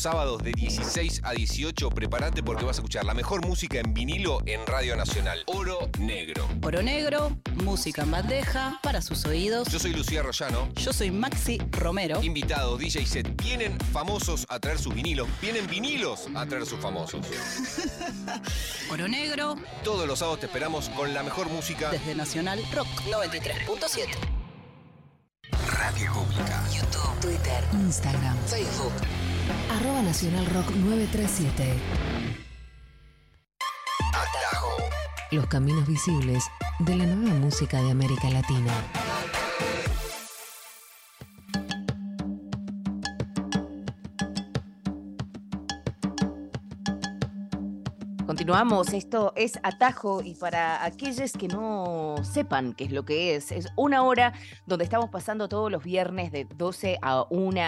los 0.01 0.05
sábados 0.05 0.43
de 0.43 0.53
16 0.53 1.21
a 1.25 1.33
18, 1.33 1.91
prepárate 1.91 2.43
porque 2.43 2.65
vas 2.65 2.79
a 2.79 2.81
escuchar 2.81 3.05
la 3.05 3.13
mejor 3.13 3.45
música 3.45 3.81
en 3.81 3.93
vinilo 3.93 4.39
en 4.47 4.65
Radio 4.67 4.97
Nacional. 4.97 5.43
Oro 5.45 5.91
Negro. 5.99 6.49
Oro 6.63 6.83
Negro, 6.83 7.37
música 7.63 8.01
en 8.01 8.11
bandeja 8.11 8.81
para 8.83 9.03
sus 9.03 9.27
oídos. 9.27 9.69
Yo 9.69 9.79
soy 9.79 9.93
Lucía 9.93 10.23
Rollano. 10.23 10.73
Yo 10.77 10.95
soy 10.95 11.11
Maxi 11.11 11.59
Romero. 11.73 12.23
Invitados, 12.23 12.79
DJ 12.79 13.05
set. 13.05 13.43
Vienen 13.43 13.79
famosos 13.93 14.47
a 14.49 14.59
traer 14.59 14.79
sus 14.79 14.95
vinilos. 14.95 15.29
Vienen 15.43 15.67
vinilos 15.67 16.29
a 16.35 16.47
traer 16.47 16.65
sus 16.65 16.81
famosos. 16.81 17.27
Oro 18.91 19.07
Negro, 19.07 19.57
Todos 19.85 20.09
los 20.09 20.21
sábados 20.21 20.41
te 20.41 20.47
esperamos 20.47 20.89
con 20.89 21.13
la 21.13 21.23
mejor 21.23 21.51
música. 21.51 21.91
desde 21.91 22.15
Nacional 22.15 22.65
Rock 22.73 22.89
93.7. 23.07 24.07
Radio 25.77 26.13
Pública. 26.15 26.65
YouTube, 26.73 27.21
Twitter, 27.21 27.65
Instagram, 27.75 28.39
Facebook. 28.47 28.93
Arroba 29.71 30.03
Nacional 30.03 30.45
Rock 30.47 30.71
937. 30.71 31.63
Atajo. 34.09 34.69
Los 35.31 35.47
caminos 35.47 35.87
visibles 35.87 36.45
de 36.81 36.97
la 36.97 37.07
nueva 37.07 37.39
música 37.39 37.81
de 37.81 37.93
América 37.93 38.29
Latina. 38.31 38.73
Continuamos, 48.27 48.93
esto 48.93 49.33
es 49.37 49.59
Atajo 49.63 50.21
y 50.23 50.35
para 50.35 50.85
aquellos 50.85 51.33
que 51.33 51.47
no 51.47 52.00
sepan 52.25 52.73
qué 52.73 52.85
es 52.85 52.93
lo 52.93 53.05
que 53.05 53.35
es, 53.35 53.53
es 53.53 53.69
una 53.77 54.03
hora 54.03 54.33
donde 54.67 54.85
estamos 54.85 55.11
pasando 55.11 55.49
todos 55.49 55.71
los 55.71 55.83
viernes 55.83 56.33
de 56.33 56.47
12 56.57 56.99
a 57.03 57.27
1 57.31 57.61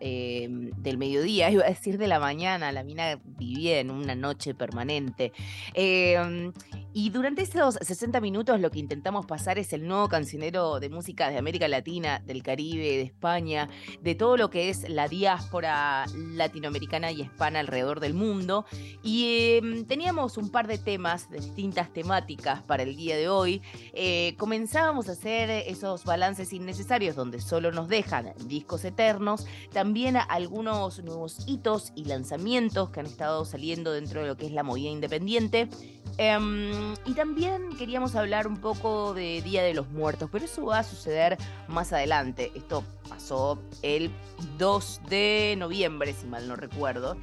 eh, 0.00 0.48
del 0.76 0.98
mediodía, 0.98 1.50
iba 1.50 1.64
a 1.64 1.68
decir 1.68 1.98
de 1.98 2.08
la 2.08 2.20
mañana, 2.20 2.72
la 2.72 2.82
mina 2.82 3.18
vivía 3.24 3.80
en 3.80 3.90
una 3.90 4.14
noche 4.14 4.54
permanente. 4.54 5.32
Eh, 5.74 6.52
y 7.00 7.10
durante 7.10 7.42
esos 7.42 7.76
60 7.76 8.20
minutos 8.20 8.58
lo 8.58 8.72
que 8.72 8.80
intentamos 8.80 9.24
pasar 9.24 9.56
es 9.56 9.72
el 9.72 9.86
nuevo 9.86 10.08
cancionero 10.08 10.80
de 10.80 10.88
música 10.88 11.30
de 11.30 11.38
América 11.38 11.68
Latina, 11.68 12.20
del 12.26 12.42
Caribe, 12.42 12.82
de 12.82 13.02
España, 13.02 13.68
de 14.00 14.16
todo 14.16 14.36
lo 14.36 14.50
que 14.50 14.68
es 14.68 14.88
la 14.88 15.06
diáspora 15.06 16.06
latinoamericana 16.12 17.12
y 17.12 17.20
hispana 17.20 17.60
alrededor 17.60 18.00
del 18.00 18.14
mundo. 18.14 18.66
Y 19.04 19.26
eh, 19.26 19.84
teníamos 19.86 20.38
un 20.38 20.50
par 20.50 20.66
de 20.66 20.76
temas, 20.76 21.30
de 21.30 21.38
distintas 21.38 21.92
temáticas 21.92 22.62
para 22.64 22.82
el 22.82 22.96
día 22.96 23.16
de 23.16 23.28
hoy. 23.28 23.62
Eh, 23.92 24.34
comenzábamos 24.36 25.08
a 25.08 25.12
hacer 25.12 25.50
esos 25.50 26.02
balances 26.02 26.52
innecesarios 26.52 27.14
donde 27.14 27.40
solo 27.40 27.70
nos 27.70 27.86
dejan 27.86 28.32
discos 28.46 28.84
eternos, 28.84 29.46
también 29.72 30.16
algunos 30.16 31.04
nuevos 31.04 31.44
hitos 31.46 31.92
y 31.94 32.06
lanzamientos 32.06 32.90
que 32.90 32.98
han 32.98 33.06
estado 33.06 33.44
saliendo 33.44 33.92
dentro 33.92 34.22
de 34.22 34.26
lo 34.26 34.36
que 34.36 34.46
es 34.46 34.52
la 34.52 34.64
movida 34.64 34.90
independiente. 34.90 35.68
Em, 36.16 36.87
y 37.04 37.14
también 37.14 37.76
queríamos 37.76 38.14
hablar 38.14 38.46
un 38.46 38.58
poco 38.58 39.14
de 39.14 39.42
Día 39.42 39.62
de 39.62 39.74
los 39.74 39.88
Muertos, 39.90 40.28
pero 40.30 40.44
eso 40.44 40.66
va 40.66 40.80
a 40.80 40.84
suceder 40.84 41.38
más 41.66 41.92
adelante. 41.92 42.52
Esto 42.54 42.84
pasó 43.08 43.58
el 43.82 44.10
2 44.58 45.00
de 45.08 45.54
noviembre, 45.58 46.12
si 46.12 46.26
mal 46.26 46.46
no 46.46 46.56
recuerdo. 46.56 47.16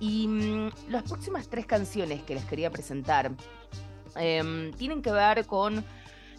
Y 0.00 0.26
mm, 0.26 0.70
las 0.88 1.04
próximas 1.04 1.48
tres 1.48 1.66
canciones 1.66 2.22
que 2.22 2.34
les 2.34 2.44
quería 2.44 2.70
presentar 2.70 3.32
em, 4.16 4.72
tienen 4.72 5.02
que 5.02 5.12
ver 5.12 5.46
con 5.46 5.84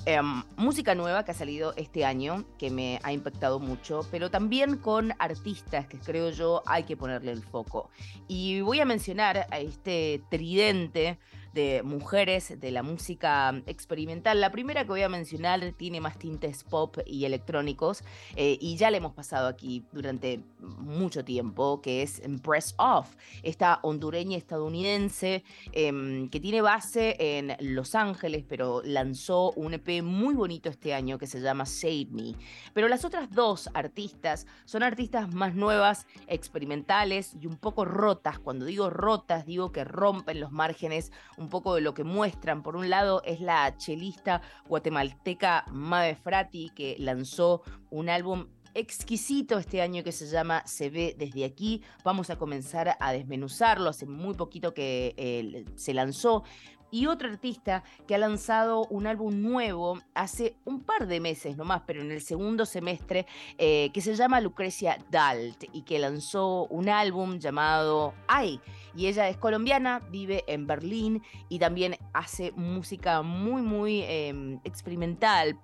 em, 0.06 0.44
música 0.58 0.96
nueva 0.96 1.24
que 1.24 1.32
ha 1.32 1.34
salido 1.34 1.74
este 1.78 2.04
año, 2.06 2.46
que 2.58 2.70
me 2.70 3.00
ha 3.04 3.14
impactado 3.14 3.60
mucho, 3.60 4.02
pero 4.12 4.30
también 4.30 4.78
con 4.78 5.14
artistas 5.20 5.88
que 5.88 5.98
creo 5.98 6.30
yo 6.30 6.62
hay 6.66 6.84
que 6.84 6.98
ponerle 6.98 7.32
el 7.32 7.42
foco. 7.42 7.90
Y 8.28 8.62
voy 8.62 8.80
a 8.80 8.86
mencionar 8.86 9.48
a 9.50 9.60
este 9.60 10.22
tridente 10.30 11.18
de 11.54 11.84
mujeres 11.84 12.60
de 12.60 12.72
la 12.72 12.84
música 12.84 13.62
experimental. 13.68 14.42
La 14.42 14.52
primera 14.52 14.84
que 14.84 14.90
voy 14.90 15.04
a 15.04 15.10
mencionar 15.10 15.74
tiene 15.78 16.02
más 16.02 16.18
tintes 16.18 16.64
pop 16.64 16.98
y 17.06 17.26
electrónicos 17.26 18.04
eh, 18.36 18.58
y 18.60 18.76
ya 18.78 18.92
le 18.92 18.98
hemos 18.98 19.14
pasado 19.14 19.48
aquí 19.48 19.86
durante 19.92 20.44
mucho 20.60 21.24
tiempo, 21.24 21.82
que 21.82 22.02
es 22.02 22.22
Press 22.42 22.76
Off, 22.78 23.16
esta 23.44 23.80
hondureña 23.84 24.38
estadounidense 24.38 25.44
em, 25.72 26.30
que 26.30 26.40
tiene 26.40 26.62
base 26.62 27.16
en 27.20 27.56
Los 27.60 27.96
Ángeles, 27.96 28.44
pero 28.48 28.82
lanzó 28.84 29.52
un 29.52 29.74
EP 29.74 30.02
muy 30.04 30.34
bonito 30.34 30.70
este 30.70 30.94
año 30.94 31.18
que 31.18 31.28
se 31.28 31.42
llama 31.42 31.66
Save 31.66 32.08
Me. 32.12 32.36
Pero 32.74 32.88
las 32.88 33.06
otras 33.06 33.30
dos 33.32 33.70
artistas 33.74 34.48
son 34.66 34.84
artistas 34.84 35.34
más 35.34 35.56
nuevas, 35.56 36.08
experimentales 36.28 37.36
y 37.40 37.48
un 37.48 37.58
poco 37.58 37.86
rotas. 37.86 38.40
Cuando 38.40 38.66
digo 38.66 38.90
rotas, 38.90 39.46
digo 39.46 39.72
que 39.72 39.84
rompen 39.84 40.40
los 40.40 40.52
márgenes 40.52 41.12
un 41.44 41.50
poco 41.50 41.76
de 41.76 41.82
lo 41.82 41.94
que 41.94 42.04
muestran. 42.04 42.64
Por 42.64 42.76
un 42.76 42.90
lado 42.90 43.22
es 43.26 43.42
la 43.42 43.78
chelista 43.78 44.42
guatemalteca 44.68 45.66
Mabe 45.70 46.16
Frati, 46.16 46.72
que 46.74 46.96
lanzó 46.98 47.62
un 47.92 48.10
álbum 48.10 48.48
exquisito 48.74 49.58
este 49.58 49.82
año 49.82 50.04
que 50.04 50.12
se 50.12 50.28
llama 50.28 50.64
Se 50.66 50.90
ve 50.90 51.16
desde 51.18 51.46
aquí. 51.46 51.82
Vamos 52.04 52.30
a 52.30 52.38
comenzar 52.38 52.98
a 53.00 53.12
desmenuzarlo. 53.12 53.90
Hace 53.90 54.06
muy 54.06 54.34
poquito 54.36 54.74
que 54.74 55.14
eh, 55.18 55.66
se 55.76 55.94
lanzó. 55.94 56.44
Y 56.94 57.08
otro 57.08 57.28
artista 57.28 57.84
que 58.06 58.14
ha 58.14 58.20
lanzado 58.20 58.86
un 58.92 59.08
álbum 59.08 59.42
nuevo 59.42 60.00
hace 60.14 60.58
un 60.64 60.82
par 60.82 61.08
de 61.08 61.20
meses 61.20 61.58
nomás, 61.58 61.82
pero 61.88 62.04
en 62.04 62.12
el 62.12 62.22
segundo 62.22 62.68
semestre, 62.68 63.26
eh, 63.58 63.90
que 63.96 64.00
se 64.00 64.14
llama 64.14 64.40
Lucrecia 64.40 65.00
Dalt 65.10 65.64
y 65.74 65.82
que 65.82 65.98
lanzó 65.98 66.68
un 66.68 66.90
álbum 66.90 67.40
llamado 67.40 68.14
Ay. 68.28 68.62
Y 68.96 69.08
ella 69.08 69.28
es 69.28 69.38
colombiana, 69.38 70.02
vive 70.12 70.44
en 70.46 70.68
Berlín 70.68 71.24
y 71.50 71.58
también 71.58 71.98
hace 72.14 72.52
música 72.52 73.24
muy, 73.24 73.64
muy 73.64 74.02
eh, 74.02 74.60
experimental, 74.64 75.58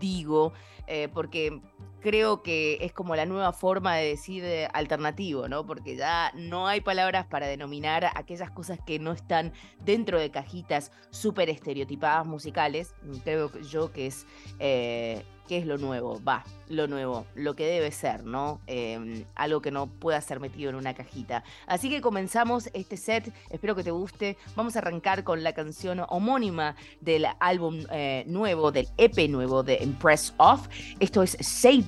digo, 0.00 0.54
eh, 0.86 1.10
porque 1.12 1.60
creo 2.02 2.42
que 2.42 2.78
es 2.80 2.92
como 2.92 3.16
la 3.16 3.26
nueva 3.26 3.52
forma 3.52 3.96
de 3.96 4.08
decir 4.08 4.44
alternativo, 4.72 5.48
¿no? 5.48 5.64
Porque 5.64 5.96
ya 5.96 6.32
no 6.34 6.66
hay 6.66 6.80
palabras 6.80 7.26
para 7.26 7.46
denominar 7.46 8.10
aquellas 8.14 8.50
cosas 8.50 8.78
que 8.84 8.98
no 8.98 9.12
están 9.12 9.52
dentro 9.84 10.18
de 10.18 10.30
cajitas 10.30 10.90
súper 11.10 11.48
estereotipadas 11.48 12.26
musicales. 12.26 12.94
Creo 13.24 13.50
que 13.50 13.62
yo 13.62 13.92
que 13.92 14.06
es, 14.06 14.26
eh, 14.58 15.24
que 15.48 15.58
es 15.58 15.66
lo 15.66 15.78
nuevo, 15.78 16.22
va, 16.22 16.44
lo 16.68 16.86
nuevo, 16.86 17.26
lo 17.34 17.54
que 17.54 17.66
debe 17.66 17.90
ser, 17.90 18.24
¿no? 18.24 18.60
Eh, 18.66 19.24
algo 19.34 19.60
que 19.60 19.70
no 19.70 19.86
pueda 19.86 20.20
ser 20.20 20.40
metido 20.40 20.70
en 20.70 20.76
una 20.76 20.94
cajita. 20.94 21.44
Así 21.66 21.90
que 21.90 22.00
comenzamos 22.00 22.70
este 22.72 22.96
set, 22.96 23.32
espero 23.50 23.74
que 23.74 23.84
te 23.84 23.90
guste. 23.90 24.36
Vamos 24.56 24.76
a 24.76 24.80
arrancar 24.80 25.24
con 25.24 25.42
la 25.42 25.52
canción 25.52 26.04
homónima 26.08 26.76
del 27.00 27.26
álbum 27.40 27.84
eh, 27.90 28.24
nuevo, 28.26 28.72
del 28.72 28.88
EP 28.96 29.28
nuevo 29.28 29.62
de 29.62 29.78
Impress 29.82 30.34
Off. 30.38 30.68
Esto 31.00 31.22
es 31.22 31.36
Save 31.40 31.84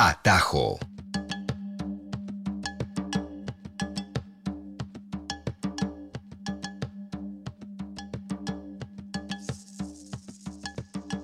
Atajo. 0.00 0.78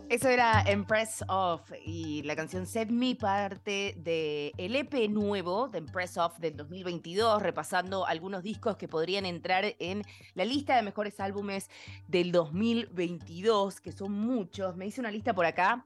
Eso 0.08 0.28
era 0.28 0.62
Empress 0.66 1.22
Off 1.28 1.70
y 1.86 2.22
la 2.24 2.34
canción 2.34 2.66
Set 2.66 2.90
Me 2.90 3.14
parte 3.14 3.94
del 3.98 4.50
el 4.58 4.74
EP 4.74 5.08
nuevo 5.08 5.68
de 5.68 5.78
Empress 5.78 6.16
Off 6.16 6.40
del 6.40 6.56
2022, 6.56 7.40
repasando 7.42 8.04
algunos 8.08 8.42
discos 8.42 8.76
que 8.76 8.88
podrían 8.88 9.24
entrar 9.24 9.76
en 9.78 10.02
la 10.34 10.44
lista 10.44 10.74
de 10.74 10.82
mejores 10.82 11.20
álbumes 11.20 11.70
del 12.08 12.32
2022, 12.32 13.80
que 13.80 13.92
son 13.92 14.10
muchos. 14.10 14.74
Me 14.74 14.86
hice 14.86 15.00
una 15.00 15.12
lista 15.12 15.32
por 15.32 15.46
acá 15.46 15.84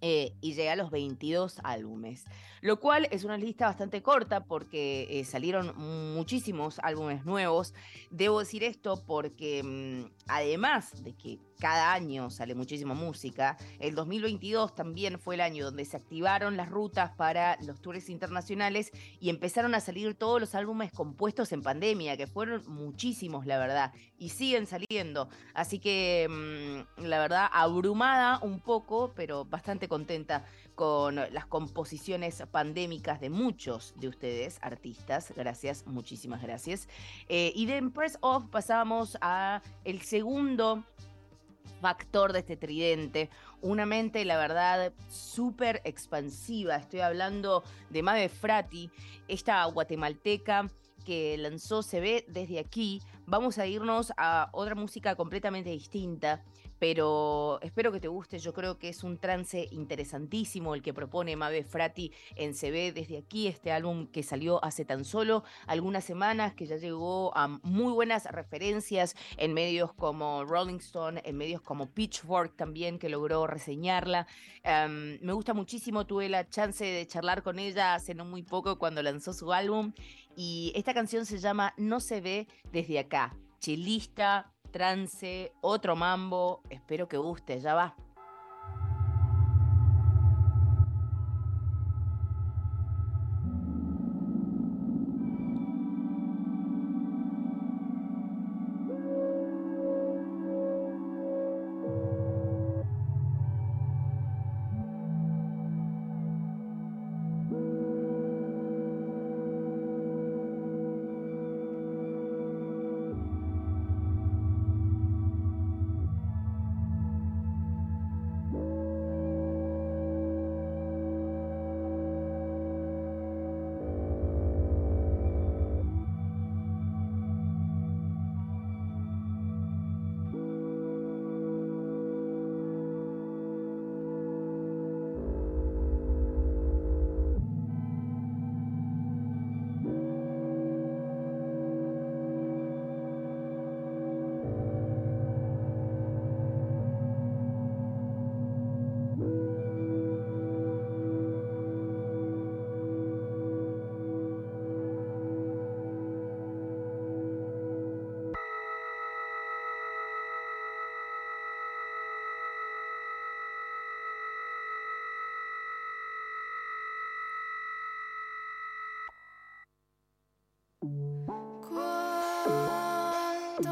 eh, 0.00 0.34
y 0.40 0.54
llegué 0.54 0.70
a 0.70 0.76
los 0.76 0.90
22 0.90 1.60
álbumes, 1.62 2.24
lo 2.60 2.80
cual 2.80 3.08
es 3.10 3.24
una 3.24 3.36
lista 3.36 3.66
bastante 3.66 4.02
corta 4.02 4.44
porque 4.44 5.06
eh, 5.10 5.24
salieron 5.24 5.76
muchísimos 6.14 6.78
álbumes 6.80 7.24
nuevos. 7.24 7.74
Debo 8.10 8.40
decir 8.40 8.64
esto 8.64 9.02
porque 9.06 9.62
mm, 9.62 10.12
además 10.28 11.02
de 11.02 11.14
que 11.14 11.38
cada 11.58 11.92
año 11.92 12.30
sale 12.30 12.54
muchísima 12.54 12.94
música, 12.94 13.58
el 13.78 13.94
2022 13.94 14.74
también 14.74 15.18
fue 15.18 15.34
el 15.34 15.42
año 15.42 15.66
donde 15.66 15.84
se 15.84 15.96
activaron 15.96 16.56
las 16.56 16.70
rutas 16.70 17.12
para 17.12 17.58
los 17.62 17.80
tours 17.80 18.08
internacionales 18.08 18.90
y 19.20 19.28
empezaron 19.28 19.74
a 19.74 19.80
salir 19.80 20.14
todos 20.14 20.40
los 20.40 20.54
álbumes 20.54 20.90
compuestos 20.90 21.52
en 21.52 21.62
pandemia, 21.62 22.16
que 22.16 22.26
fueron 22.26 22.62
muchísimos, 22.66 23.46
la 23.46 23.58
verdad, 23.58 23.92
y 24.18 24.30
siguen 24.30 24.66
saliendo. 24.66 25.28
Así 25.54 25.78
que, 25.78 26.26
mm, 26.28 27.04
la 27.04 27.18
verdad, 27.18 27.48
abrumada 27.52 28.38
un 28.42 28.60
poco, 28.60 29.12
pero 29.14 29.44
bastante 29.44 29.86
contenta 29.86 30.46
con 30.80 31.16
las 31.16 31.44
composiciones 31.44 32.42
pandémicas 32.50 33.20
de 33.20 33.28
muchos 33.28 33.92
de 33.96 34.08
ustedes, 34.08 34.58
artistas. 34.62 35.30
Gracias, 35.36 35.86
muchísimas 35.86 36.40
gracias. 36.40 36.88
Eh, 37.28 37.52
y 37.54 37.66
de 37.66 37.76
Empress 37.76 38.16
Off 38.22 38.46
pasamos 38.50 39.18
a 39.20 39.60
el 39.84 40.00
segundo 40.00 40.82
factor 41.82 42.32
de 42.32 42.38
este 42.38 42.56
tridente, 42.56 43.28
una 43.60 43.84
mente, 43.84 44.24
la 44.24 44.38
verdad, 44.38 44.94
súper 45.10 45.82
expansiva. 45.84 46.76
Estoy 46.76 47.00
hablando 47.00 47.62
de 47.90 48.02
Mabe 48.02 48.30
Frati, 48.30 48.90
esta 49.28 49.62
guatemalteca 49.66 50.70
que 51.04 51.36
lanzó 51.36 51.82
Se 51.82 52.00
ve 52.00 52.24
desde 52.28 52.58
aquí. 52.58 53.02
Vamos 53.26 53.58
a 53.58 53.66
irnos 53.66 54.14
a 54.16 54.48
otra 54.52 54.74
música 54.74 55.14
completamente 55.14 55.68
distinta, 55.68 56.42
pero 56.80 57.60
espero 57.60 57.92
que 57.92 58.00
te 58.00 58.08
guste. 58.08 58.38
Yo 58.38 58.54
creo 58.54 58.78
que 58.78 58.88
es 58.88 59.04
un 59.04 59.18
trance 59.18 59.68
interesantísimo 59.70 60.74
el 60.74 60.82
que 60.82 60.94
propone 60.94 61.36
Mabe 61.36 61.62
Frati 61.62 62.10
en 62.36 62.54
ve 62.60 62.90
desde 62.92 63.18
aquí, 63.18 63.46
este 63.46 63.70
álbum 63.70 64.06
que 64.06 64.22
salió 64.22 64.64
hace 64.64 64.86
tan 64.86 65.04
solo 65.04 65.44
algunas 65.66 66.04
semanas, 66.04 66.54
que 66.54 66.66
ya 66.66 66.76
llegó 66.76 67.36
a 67.36 67.48
muy 67.62 67.92
buenas 67.92 68.24
referencias 68.24 69.14
en 69.36 69.52
medios 69.52 69.92
como 69.92 70.44
Rolling 70.44 70.78
Stone, 70.78 71.20
en 71.24 71.36
medios 71.36 71.60
como 71.60 71.90
Pitchfork 71.90 72.56
también, 72.56 72.98
que 72.98 73.10
logró 73.10 73.46
reseñarla. 73.46 74.26
Um, 74.64 75.18
me 75.20 75.34
gusta 75.34 75.52
muchísimo, 75.52 76.06
tuve 76.06 76.30
la 76.30 76.48
chance 76.48 76.84
de 76.84 77.06
charlar 77.06 77.42
con 77.42 77.58
ella 77.58 77.94
hace 77.94 78.14
no 78.14 78.24
muy 78.24 78.42
poco 78.42 78.78
cuando 78.78 79.02
lanzó 79.02 79.34
su 79.34 79.52
álbum 79.52 79.92
y 80.34 80.72
esta 80.74 80.94
canción 80.94 81.26
se 81.26 81.38
llama 81.38 81.74
No 81.76 82.00
se 82.00 82.22
ve 82.22 82.48
desde 82.72 82.98
acá. 82.98 83.36
Chilista, 83.58 84.50
trance, 84.70 85.52
otro 85.60 85.96
mambo. 85.96 86.62
Espero 86.70 87.08
que 87.08 87.16
guste, 87.16 87.60
ya 87.60 87.74
va. 87.74 87.94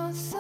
outside. 0.09 0.38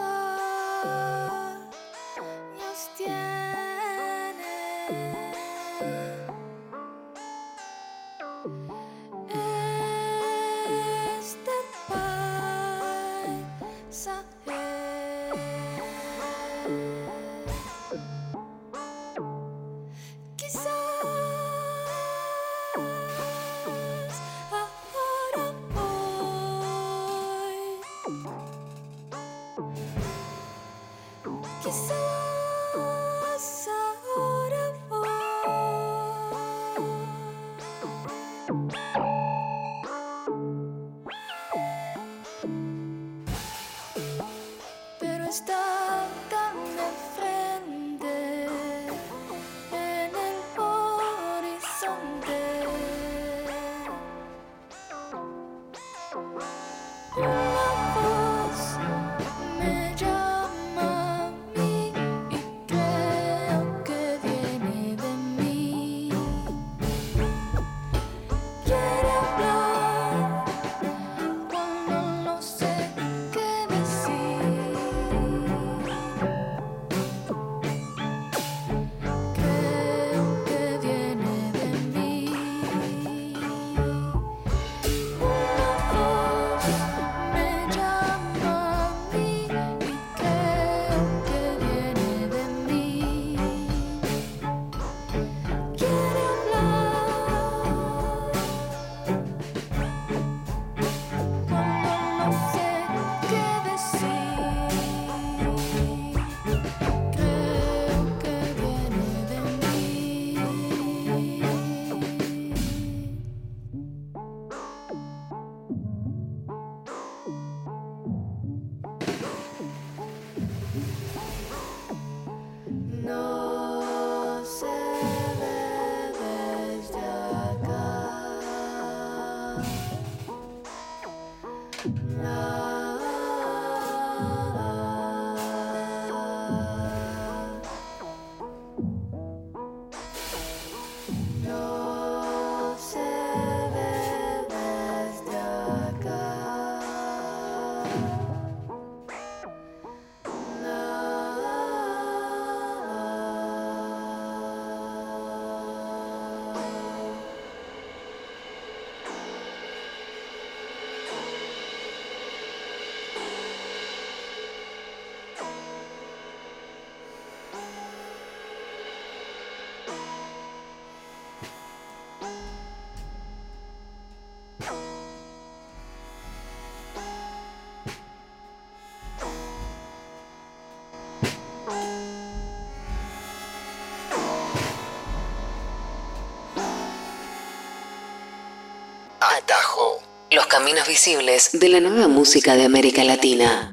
Atajo. 189.38 190.02
Los 190.32 190.46
caminos 190.46 190.88
visibles 190.88 191.50
de 191.52 191.68
la 191.68 191.78
nueva 191.78 192.08
música 192.08 192.56
de 192.56 192.64
América 192.64 193.04
Latina. 193.04 193.72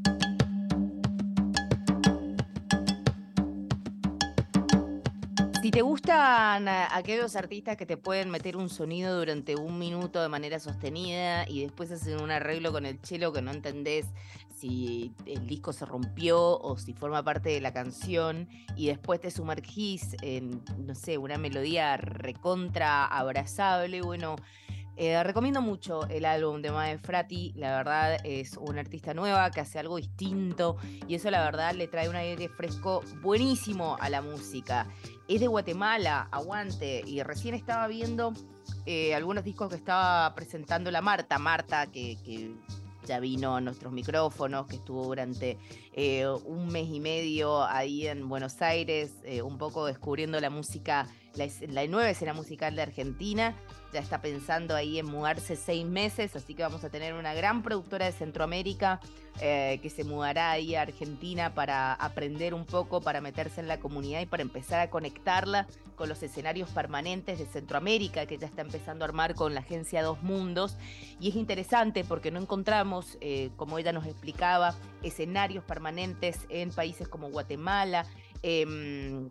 Si 5.63 5.71
te 5.71 5.81
gustan 5.81 6.67
aquellos 6.67 7.35
artistas 7.35 7.77
que 7.77 7.87
te 7.87 7.97
pueden 7.97 8.29
meter 8.29 8.57
un 8.57 8.69
sonido 8.69 9.17
durante 9.17 9.55
un 9.55 9.79
minuto 9.79 10.21
de 10.21 10.29
manera 10.29 10.59
sostenida 10.59 11.49
y 11.49 11.63
después 11.63 11.89
hacen 11.91 12.21
un 12.21 12.29
arreglo 12.29 12.71
con 12.71 12.85
el 12.85 13.01
chelo 13.01 13.33
que 13.33 13.41
no 13.41 13.49
entendés 13.49 14.05
si 14.55 15.13
el 15.25 15.47
disco 15.47 15.73
se 15.73 15.85
rompió 15.85 16.59
o 16.59 16.77
si 16.77 16.93
forma 16.93 17.23
parte 17.23 17.49
de 17.49 17.61
la 17.61 17.73
canción 17.73 18.47
y 18.75 18.87
después 18.87 19.19
te 19.19 19.31
sumergís 19.31 20.15
en, 20.21 20.63
no 20.77 20.93
sé, 20.93 21.17
una 21.17 21.39
melodía 21.39 21.97
recontra 21.97 23.05
abrazable, 23.05 24.03
bueno, 24.03 24.35
eh, 24.97 25.21
recomiendo 25.23 25.61
mucho 25.61 26.07
el 26.07 26.23
álbum 26.23 26.61
de 26.61 26.71
Mae 26.71 26.97
Frati, 26.97 27.51
la 27.57 27.75
verdad 27.75 28.17
es 28.23 28.55
una 28.55 28.79
artista 28.79 29.13
nueva 29.13 29.51
que 29.51 29.59
hace 29.59 29.77
algo 29.77 29.97
distinto 29.97 30.77
y 31.05 31.15
eso 31.15 31.29
la 31.29 31.43
verdad 31.43 31.73
le 31.73 31.87
trae 31.87 32.07
un 32.07 32.15
aire 32.15 32.47
fresco 32.47 33.03
buenísimo 33.21 33.97
a 33.99 34.09
la 34.09 34.21
música. 34.21 34.87
Es 35.27 35.41
de 35.41 35.47
Guatemala, 35.47 36.29
aguante, 36.31 37.03
y 37.05 37.21
recién 37.23 37.55
estaba 37.55 37.87
viendo 37.87 38.31
eh, 38.85 39.13
algunos 39.13 39.43
discos 39.43 39.69
que 39.69 39.75
estaba 39.75 40.33
presentando 40.33 40.89
la 40.91 41.01
Marta, 41.01 41.39
Marta 41.39 41.87
que, 41.87 42.55
ya 43.05 43.19
vino 43.19 43.57
a 43.57 43.61
nuestros 43.61 43.93
micrófonos, 43.93 44.65
que 44.65 44.77
estuvo 44.77 45.03
durante 45.03 45.59
eh, 45.93 46.25
un 46.45 46.67
mes 46.69 46.87
y 46.89 46.99
medio 46.99 47.63
ahí 47.63 48.07
en 48.07 48.27
Buenos 48.27 48.61
Aires, 48.63 49.13
un 49.43 49.59
poco 49.59 49.85
descubriendo 49.85 50.39
la 50.39 50.49
música, 50.49 51.07
la 51.35 51.85
nueva 51.85 52.09
escena 52.09 52.33
musical 52.33 52.75
de 52.75 52.81
Argentina. 52.81 53.55
Está 53.99 54.21
pensando 54.21 54.75
ahí 54.75 54.99
en 54.99 55.05
mudarse 55.05 55.55
seis 55.55 55.85
meses, 55.85 56.35
así 56.35 56.53
que 56.53 56.63
vamos 56.63 56.83
a 56.83 56.89
tener 56.89 57.13
una 57.13 57.33
gran 57.33 57.63
productora 57.63 58.05
de 58.05 58.11
Centroamérica 58.11 58.99
eh, 59.41 59.79
que 59.81 59.89
se 59.89 60.03
mudará 60.03 60.51
ahí 60.51 60.75
a 60.75 60.81
Argentina 60.83 61.53
para 61.53 61.93
aprender 61.93 62.53
un 62.53 62.65
poco, 62.65 63.01
para 63.01 63.19
meterse 63.19 63.59
en 63.59 63.67
la 63.67 63.79
comunidad 63.79 64.21
y 64.21 64.25
para 64.25 64.43
empezar 64.43 64.79
a 64.79 64.89
conectarla 64.89 65.67
con 65.95 66.07
los 66.07 66.23
escenarios 66.23 66.69
permanentes 66.69 67.39
de 67.39 67.45
Centroamérica 67.45 68.25
que 68.25 68.37
ya 68.37 68.47
está 68.47 68.61
empezando 68.61 69.03
a 69.03 69.07
armar 69.07 69.35
con 69.35 69.53
la 69.53 69.59
agencia 69.59 70.03
Dos 70.03 70.23
Mundos. 70.23 70.77
Y 71.19 71.29
es 71.29 71.35
interesante 71.35 72.03
porque 72.03 72.31
no 72.31 72.39
encontramos, 72.39 73.17
eh, 73.21 73.49
como 73.55 73.77
ella 73.77 73.91
nos 73.91 74.05
explicaba, 74.05 74.75
escenarios 75.03 75.63
permanentes 75.63 76.39
en 76.49 76.71
países 76.71 77.07
como 77.07 77.29
Guatemala, 77.29 78.05
em, 78.41 79.29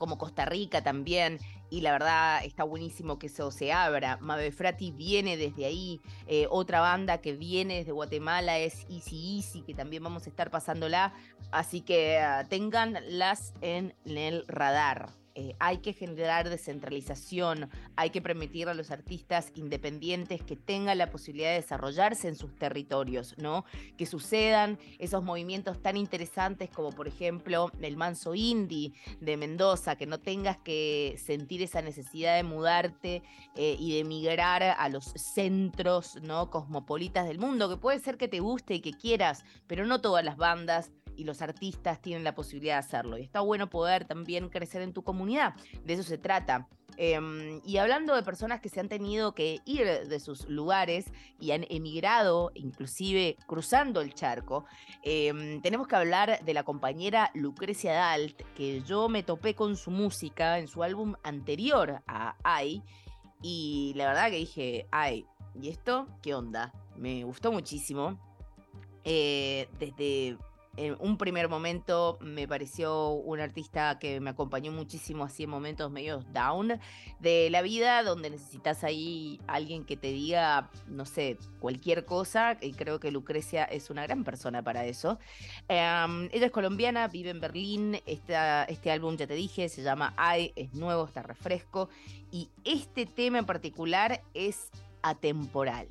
como 0.00 0.16
Costa 0.16 0.46
Rica 0.46 0.82
también. 0.82 1.38
Y 1.68 1.82
la 1.82 1.92
verdad 1.92 2.42
está 2.44 2.64
buenísimo 2.64 3.18
que 3.18 3.26
eso 3.26 3.50
se 3.50 3.72
abra. 3.72 4.16
Mabe 4.16 4.50
Frati 4.50 4.90
viene 4.90 5.36
desde 5.36 5.66
ahí. 5.66 6.00
eh, 6.26 6.46
otra 6.50 6.80
banda 6.80 7.18
que 7.18 7.34
viene 7.34 7.76
desde 7.76 7.92
Guatemala 7.92 8.58
es 8.58 8.86
Easy 8.88 9.36
Easy, 9.36 9.60
que 9.60 9.74
también 9.74 10.02
vamos 10.02 10.26
a 10.26 10.30
estar 10.30 10.50
pasándola. 10.50 11.12
Así 11.52 11.82
que 11.82 12.18
ah, 12.18 12.46
ténganlas 12.48 13.52
en 13.60 13.94
el 14.06 14.44
radar. 14.48 15.19
Eh, 15.34 15.54
hay 15.60 15.78
que 15.78 15.92
generar 15.92 16.48
descentralización, 16.48 17.70
hay 17.96 18.10
que 18.10 18.20
permitir 18.20 18.68
a 18.68 18.74
los 18.74 18.90
artistas 18.90 19.52
independientes 19.54 20.42
que 20.42 20.56
tengan 20.56 20.98
la 20.98 21.10
posibilidad 21.10 21.50
de 21.50 21.56
desarrollarse 21.56 22.28
en 22.28 22.36
sus 22.36 22.56
territorios, 22.56 23.36
¿no? 23.38 23.64
Que 23.96 24.06
sucedan 24.06 24.78
esos 24.98 25.22
movimientos 25.22 25.80
tan 25.80 25.96
interesantes 25.96 26.68
como 26.70 26.90
por 26.90 27.06
ejemplo 27.06 27.70
el 27.80 27.96
Manso 27.96 28.34
Indie 28.34 28.92
de 29.20 29.36
Mendoza, 29.36 29.96
que 29.96 30.06
no 30.06 30.18
tengas 30.18 30.58
que 30.58 31.16
sentir 31.22 31.62
esa 31.62 31.80
necesidad 31.80 32.36
de 32.36 32.42
mudarte 32.42 33.22
eh, 33.54 33.76
y 33.78 33.92
de 33.92 33.98
emigrar 34.00 34.62
a 34.62 34.88
los 34.88 35.04
centros, 35.16 36.18
¿no? 36.22 36.50
Cosmopolitas 36.50 37.26
del 37.26 37.38
mundo, 37.38 37.68
que 37.68 37.76
puede 37.76 38.00
ser 38.00 38.16
que 38.16 38.28
te 38.28 38.40
guste 38.40 38.74
y 38.74 38.80
que 38.80 38.92
quieras, 38.92 39.44
pero 39.66 39.86
no 39.86 40.00
todas 40.00 40.24
las 40.24 40.36
bandas 40.36 40.90
y 41.20 41.24
los 41.24 41.42
artistas 41.42 42.00
tienen 42.00 42.24
la 42.24 42.34
posibilidad 42.34 42.76
de 42.76 42.78
hacerlo. 42.78 43.18
Y 43.18 43.22
está 43.22 43.40
bueno 43.40 43.68
poder 43.68 44.06
también 44.06 44.48
crecer 44.48 44.80
en 44.80 44.94
tu 44.94 45.02
comunidad. 45.02 45.54
De 45.84 45.92
eso 45.92 46.02
se 46.02 46.16
trata. 46.16 46.66
Em, 46.96 47.60
y 47.62 47.76
hablando 47.76 48.16
de 48.16 48.22
personas 48.22 48.60
que 48.60 48.70
se 48.70 48.80
han 48.80 48.88
tenido 48.88 49.34
que 49.34 49.60
ir 49.66 49.86
de 49.86 50.20
sus 50.20 50.48
lugares 50.48 51.12
y 51.38 51.50
han 51.50 51.66
emigrado, 51.68 52.52
inclusive 52.54 53.36
cruzando 53.46 54.00
el 54.00 54.14
charco, 54.14 54.64
em, 55.02 55.60
tenemos 55.60 55.86
que 55.86 55.96
hablar 55.96 56.42
de 56.42 56.54
la 56.54 56.62
compañera 56.62 57.30
Lucrecia 57.34 57.92
Dalt, 57.92 58.40
que 58.54 58.80
yo 58.82 59.10
me 59.10 59.22
topé 59.22 59.54
con 59.54 59.76
su 59.76 59.90
música 59.90 60.58
en 60.58 60.68
su 60.68 60.82
álbum 60.82 61.14
anterior 61.22 62.02
a 62.06 62.34
Ay, 62.42 62.82
y 63.42 63.92
la 63.94 64.08
verdad 64.08 64.30
que 64.30 64.36
dije, 64.36 64.86
ay, 64.90 65.26
¿y 65.54 65.68
esto 65.68 66.06
qué 66.22 66.34
onda? 66.34 66.72
Me 66.96 67.24
gustó 67.24 67.52
muchísimo. 67.52 68.18
Eh, 69.04 69.68
desde 69.78 70.36
en 70.76 70.96
un 71.00 71.16
primer 71.16 71.48
momento 71.48 72.18
me 72.20 72.46
pareció 72.46 73.10
un 73.10 73.40
artista 73.40 73.98
que 73.98 74.20
me 74.20 74.30
acompañó 74.30 74.72
muchísimo 74.72 75.24
así 75.24 75.44
en 75.44 75.50
momentos 75.50 75.90
medio 75.90 76.20
down 76.32 76.80
de 77.18 77.50
la 77.50 77.62
vida, 77.62 78.02
donde 78.02 78.30
necesitas 78.30 78.84
ahí 78.84 79.40
alguien 79.46 79.84
que 79.84 79.96
te 79.96 80.08
diga, 80.08 80.70
no 80.86 81.04
sé, 81.04 81.38
cualquier 81.58 82.04
cosa, 82.04 82.56
y 82.60 82.72
creo 82.72 83.00
que 83.00 83.10
Lucrecia 83.10 83.64
es 83.64 83.90
una 83.90 84.02
gran 84.04 84.24
persona 84.24 84.62
para 84.62 84.84
eso. 84.84 85.18
Em, 85.68 86.28
ella 86.32 86.46
es 86.46 86.52
colombiana, 86.52 87.08
vive 87.08 87.30
en 87.30 87.40
Berlín, 87.40 88.00
este 88.06 88.90
álbum 88.90 89.16
ya 89.16 89.26
te 89.26 89.34
dije, 89.34 89.68
se 89.68 89.82
llama 89.82 90.14
Ay, 90.16 90.52
es 90.56 90.72
nuevo, 90.74 91.04
está 91.04 91.22
refresco, 91.22 91.88
y 92.30 92.48
este 92.64 93.06
tema 93.06 93.38
en 93.38 93.46
particular 93.46 94.22
es 94.34 94.70
atemporal. 95.02 95.88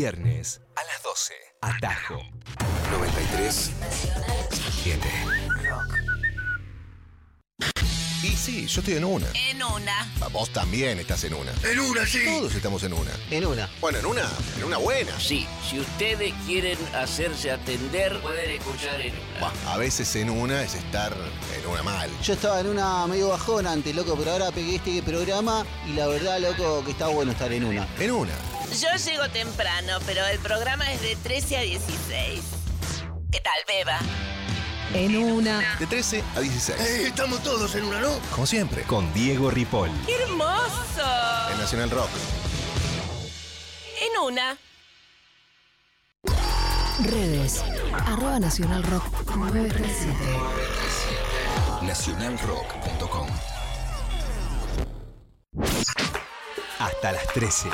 Viernes 0.00 0.62
a 0.76 0.84
las 0.84 1.02
12. 1.02 1.34
Atajo. 1.60 2.22
93. 2.90 3.70
7. 4.82 5.00
Y 8.22 8.28
sí, 8.28 8.66
yo 8.66 8.80
estoy 8.80 8.94
en 8.94 9.04
una. 9.04 9.26
En 9.34 9.62
una. 9.62 10.10
Ah, 10.22 10.28
Vos 10.32 10.48
también 10.54 10.98
estás 11.00 11.24
en 11.24 11.34
una. 11.34 11.52
En 11.70 11.80
una, 11.80 12.06
sí. 12.06 12.20
Todos 12.24 12.54
estamos 12.54 12.82
en 12.84 12.94
una. 12.94 13.10
En 13.30 13.44
una. 13.44 13.68
Bueno, 13.78 13.98
en 13.98 14.06
una, 14.06 14.22
en 14.56 14.64
una 14.64 14.78
buena. 14.78 15.20
Sí, 15.20 15.46
si 15.68 15.78
ustedes 15.78 16.32
quieren 16.46 16.78
hacerse 16.94 17.50
atender, 17.50 18.18
pueden 18.22 18.52
escuchar 18.52 19.02
en 19.02 19.12
una. 19.12 19.40
Bah, 19.40 19.52
a 19.66 19.76
veces 19.76 20.16
en 20.16 20.30
una 20.30 20.62
es 20.62 20.76
estar 20.76 21.14
en 21.58 21.70
una 21.70 21.82
mal. 21.82 22.08
Yo 22.22 22.32
estaba 22.32 22.58
en 22.60 22.68
una 22.68 23.06
medio 23.06 23.28
bajón 23.28 23.66
antes, 23.66 23.94
loco, 23.94 24.16
pero 24.16 24.32
ahora 24.32 24.50
pegué 24.50 24.76
este 24.76 25.02
programa 25.02 25.66
y 25.86 25.92
la 25.92 26.06
verdad, 26.06 26.40
loco, 26.40 26.82
que 26.86 26.92
está 26.92 27.08
bueno 27.08 27.32
estar 27.32 27.52
en 27.52 27.66
una. 27.66 27.86
En 27.98 28.12
una. 28.12 28.32
Yo 28.78 28.88
llego 29.04 29.28
temprano, 29.30 29.98
pero 30.06 30.24
el 30.26 30.38
programa 30.38 30.90
es 30.92 31.02
de 31.02 31.16
13 31.16 31.56
a 31.56 31.60
16. 31.62 32.40
¿Qué 33.32 33.40
tal, 33.40 33.58
Beba? 33.66 33.98
En 34.94 35.16
una. 35.16 35.76
De 35.78 35.86
13 35.86 36.22
a 36.36 36.40
16. 36.40 36.80
Eh, 36.80 37.06
estamos 37.08 37.42
todos 37.42 37.74
en 37.74 37.84
una, 37.84 38.00
¿no? 38.00 38.10
Como 38.32 38.46
siempre, 38.46 38.82
con 38.82 39.12
Diego 39.12 39.50
Ripoll. 39.50 39.90
¡Qué 40.06 40.14
hermoso! 40.22 41.02
En 41.52 41.58
Nacional 41.58 41.90
Rock. 41.90 42.10
una. 44.26 44.56
Redes. 47.02 47.64
Arroba 48.06 48.38
Nacional 48.38 48.82
Rock 48.84 49.04
937. 49.34 50.14
Nacionalrock.com 51.82 53.28
Hasta 56.78 57.12
las 57.12 57.26
13. 57.32 57.68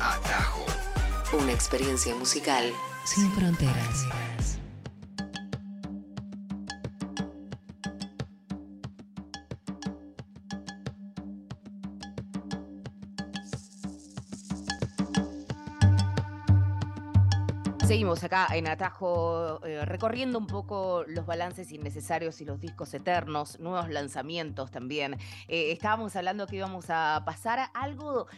Atajo. 0.00 0.64
Una 1.38 1.52
experiencia 1.52 2.14
musical 2.14 2.72
sin 3.04 3.30
fronteras. 3.32 4.06
Seguimos 17.86 18.24
acá 18.24 18.46
en 18.54 18.68
Atajo 18.68 19.62
eh, 19.66 19.84
recorriendo 19.84 20.38
un 20.38 20.46
poco 20.46 21.04
los 21.08 21.26
balances 21.26 21.72
innecesarios 21.72 22.40
y 22.40 22.46
los 22.46 22.58
discos 22.58 22.94
eternos, 22.94 23.60
nuevos 23.60 23.90
lanzamientos 23.90 24.70
también. 24.70 25.18
Eh, 25.48 25.72
estábamos 25.72 26.16
hablando 26.16 26.46
que 26.46 26.56
íbamos 26.56 26.86
a 26.88 27.22
pasar 27.26 27.58
a 27.58 27.64
algo 27.64 28.28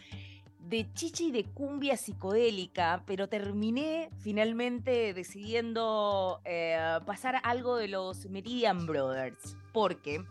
de 0.63 0.91
chichi 0.93 1.31
de 1.31 1.43
cumbia 1.43 1.97
psicodélica, 1.97 3.03
pero 3.05 3.27
terminé 3.27 4.09
finalmente 4.19 5.13
decidiendo 5.13 6.41
eh, 6.45 6.99
pasar 7.05 7.41
algo 7.43 7.75
de 7.75 7.89
los 7.89 8.25
Meridian 8.29 8.85
Brothers, 8.85 9.57
porque 9.73 10.23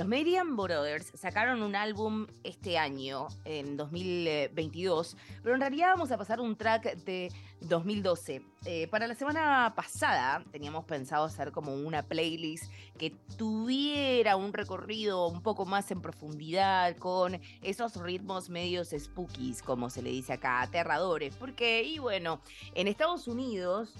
los 0.00 0.08
Meridian 0.08 0.56
Brothers 0.56 1.12
sacaron 1.14 1.60
un 1.60 1.76
álbum 1.76 2.26
este 2.42 2.78
año, 2.78 3.28
en 3.44 3.76
2022, 3.76 5.14
pero 5.42 5.54
en 5.54 5.60
realidad 5.60 5.88
vamos 5.88 6.10
a 6.10 6.16
pasar 6.16 6.40
un 6.40 6.56
track 6.56 6.94
de 7.04 7.30
2012. 7.60 8.40
Eh, 8.64 8.88
para 8.88 9.06
la 9.06 9.14
semana 9.14 9.74
pasada 9.76 10.42
teníamos 10.52 10.86
pensado 10.86 11.26
hacer 11.26 11.52
como 11.52 11.74
una 11.74 12.02
playlist 12.02 12.72
que 12.96 13.10
tuviera 13.36 14.36
un 14.36 14.54
recorrido 14.54 15.26
un 15.26 15.42
poco 15.42 15.66
más 15.66 15.90
en 15.90 16.00
profundidad 16.00 16.96
con 16.96 17.38
esos 17.60 17.96
ritmos 17.96 18.48
medios 18.48 18.94
spookies, 18.98 19.60
como 19.60 19.90
se 19.90 20.00
le 20.00 20.08
dice 20.08 20.32
acá, 20.32 20.62
aterradores, 20.62 21.36
porque, 21.36 21.82
y 21.82 21.98
bueno, 21.98 22.40
en 22.74 22.88
Estados 22.88 23.28
Unidos 23.28 23.92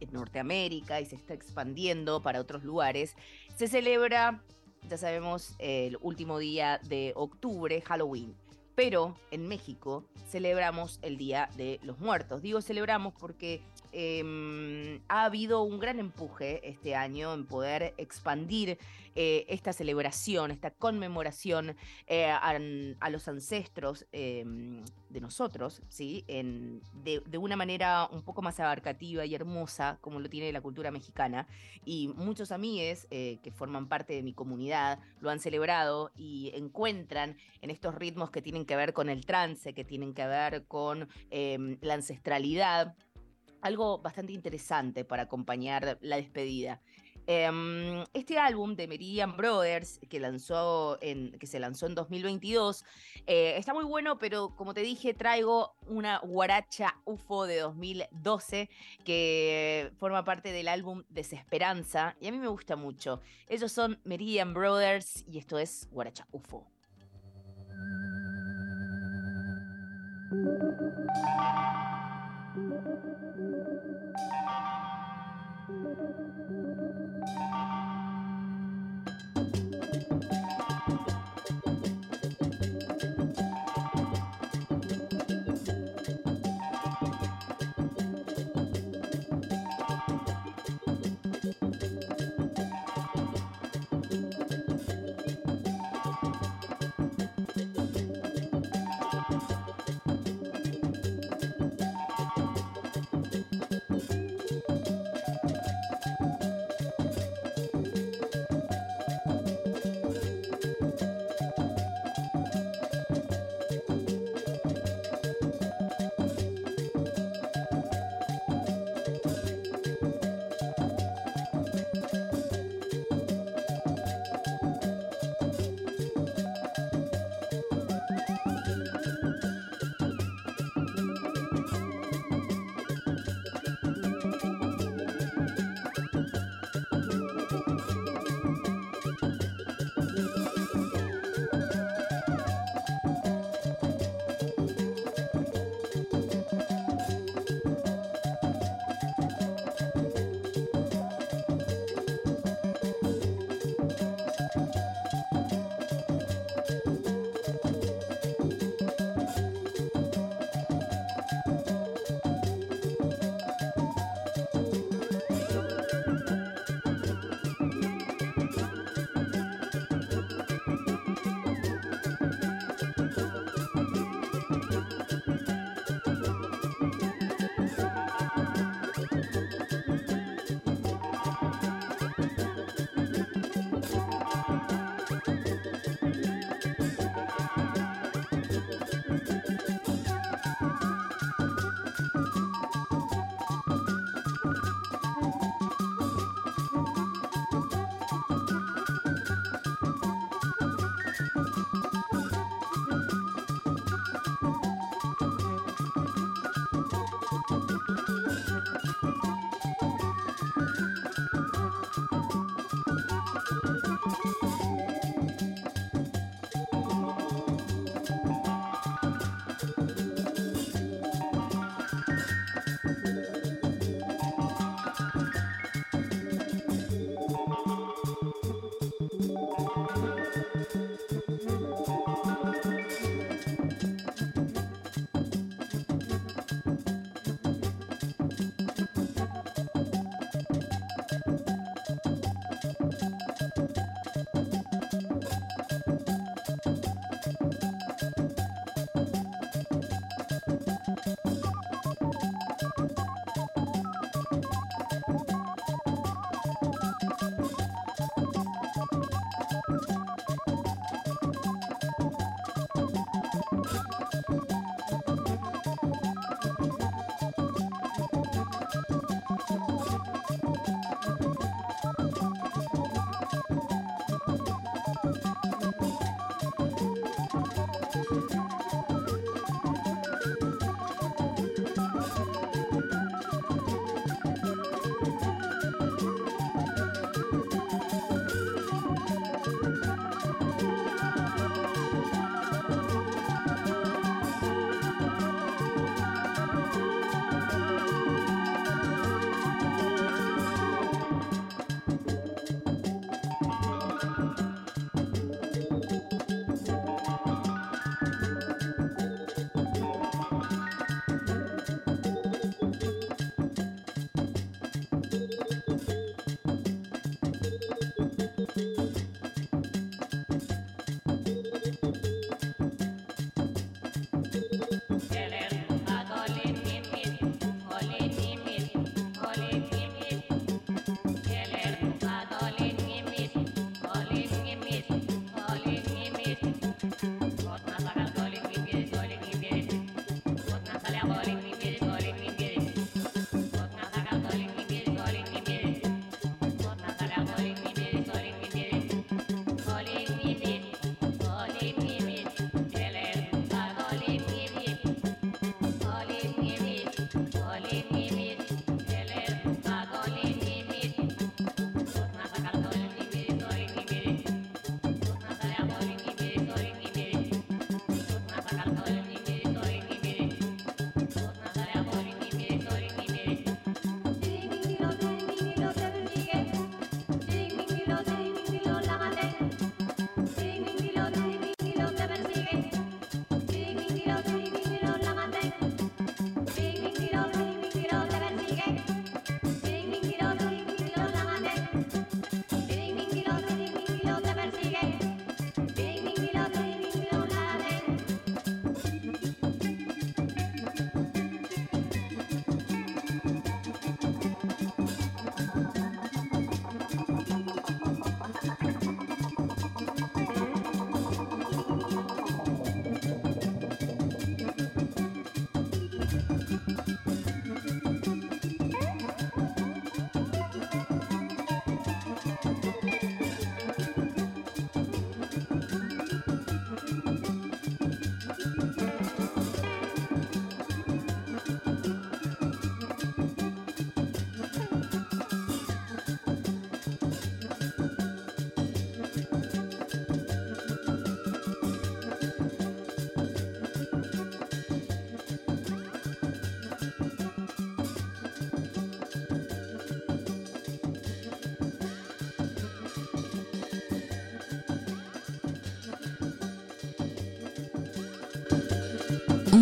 en 0.00 0.12
Norteamérica 0.12 1.00
y 1.00 1.06
se 1.06 1.14
está 1.14 1.32
expandiendo 1.32 2.20
para 2.20 2.40
otros 2.40 2.64
lugares, 2.64 3.14
se 3.54 3.68
celebra 3.68 4.42
ya 4.88 4.98
sabemos, 4.98 5.54
el 5.58 5.98
último 6.00 6.38
día 6.38 6.80
de 6.88 7.12
octubre, 7.16 7.80
Halloween. 7.82 8.34
Pero 8.74 9.16
en 9.30 9.46
México 9.46 10.04
celebramos 10.30 10.98
el 11.02 11.16
Día 11.16 11.48
de 11.56 11.78
los 11.82 12.00
Muertos. 12.00 12.42
Digo 12.42 12.60
celebramos 12.60 13.14
porque 13.14 13.62
em, 13.94 15.00
ha 15.08 15.24
habido 15.24 15.62
un 15.62 15.78
gran 15.78 15.98
empuje 15.98 16.68
este 16.68 16.94
año 16.94 17.32
en 17.32 17.46
poder 17.46 17.94
expandir 17.96 18.78
eh, 19.16 19.46
esta 19.48 19.72
celebración, 19.72 20.50
esta 20.50 20.72
conmemoración 20.72 21.76
eh, 22.08 22.26
a, 22.26 22.58
los 23.10 23.28
ancestros 23.28 24.06
em, 24.10 24.82
de 25.08 25.20
nosotros, 25.20 25.82
¿sí? 25.88 26.24
De, 26.26 27.38
una 27.38 27.54
manera 27.54 28.08
un 28.10 28.22
poco 28.22 28.42
más 28.42 28.58
abarcativa 28.58 29.24
y 29.24 29.34
hermosa, 29.34 29.98
como 30.00 30.18
lo 30.18 30.28
tiene 30.28 30.50
la 30.50 30.60
cultura 30.60 30.90
mexicana. 30.90 31.46
Y 31.84 32.08
muchos 32.08 32.50
amigues 32.50 33.06
eh, 33.10 33.38
que 33.44 33.52
forman 33.52 33.88
parte 33.88 34.14
de 34.14 34.22
mi 34.22 34.32
comunidad 34.32 34.98
lo 35.20 35.30
han 35.30 35.38
celebrado 35.38 36.10
y 36.16 36.50
encuentran 36.54 37.36
en 37.62 37.70
estos 37.70 37.94
ritmos 37.94 38.30
que 38.30 38.42
tienen 38.42 38.66
que 38.66 38.74
ver 38.74 38.92
con 38.92 39.08
el 39.08 39.24
trance, 39.24 39.74
que 39.74 39.84
tienen 39.84 40.12
que 40.12 40.26
ver 40.26 40.64
con 40.66 41.08
em, 41.30 41.78
la 41.82 41.94
ancestralidad, 41.94 42.96
algo 43.64 43.98
bastante 43.98 44.32
interesante 44.32 45.04
para 45.04 45.22
acompañar 45.22 45.98
la 46.02 46.16
despedida. 46.16 46.80
Em, 47.26 48.04
este 48.12 48.38
álbum 48.38 48.76
de 48.76 48.86
Meridian 48.86 49.34
Brothers, 49.36 49.98
que, 50.10 50.20
lanzó 50.20 50.98
en, 51.00 51.32
que 51.38 51.46
se 51.46 51.58
lanzó 51.58 51.86
en 51.86 51.94
2022, 51.94 52.84
eh, 53.26 53.54
está 53.56 53.72
muy 53.72 53.84
bueno, 53.84 54.18
pero 54.18 54.54
como 54.54 54.74
te 54.74 54.82
dije, 54.82 55.14
traigo 55.14 55.74
una 55.86 56.18
guaracha 56.18 57.00
UFO 57.06 57.46
de 57.46 57.60
2012 57.60 58.68
que 59.04 59.90
forma 59.96 60.22
parte 60.24 60.52
del 60.52 60.68
álbum 60.68 61.04
Desesperanza 61.08 62.14
y 62.20 62.28
a 62.28 62.32
mí 62.32 62.38
me 62.38 62.48
gusta 62.48 62.76
mucho. 62.76 63.22
Ellos 63.48 63.72
son 63.72 63.98
Meridian 64.04 64.52
Brothers 64.52 65.24
y 65.26 65.38
esto 65.38 65.58
es 65.58 65.88
Guaracha 65.90 66.26
UFO. 66.30 66.66
Thank 72.54 72.70
you. 75.68 77.03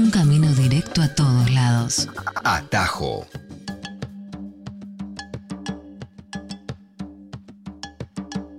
Directo 0.02 1.00
a 1.00 1.14
todos 1.14 1.50
lados. 1.52 2.08
Atajo. 2.42 3.24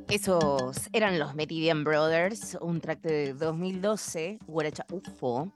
Esos 0.09 0.89
eran 0.93 1.19
los 1.19 1.35
Meridian 1.35 1.83
Brothers, 1.83 2.57
un 2.61 2.79
track 2.79 3.01
de 3.01 3.33
2012, 3.33 4.39
Guaracha 4.47 4.85
UFO. 4.89 5.51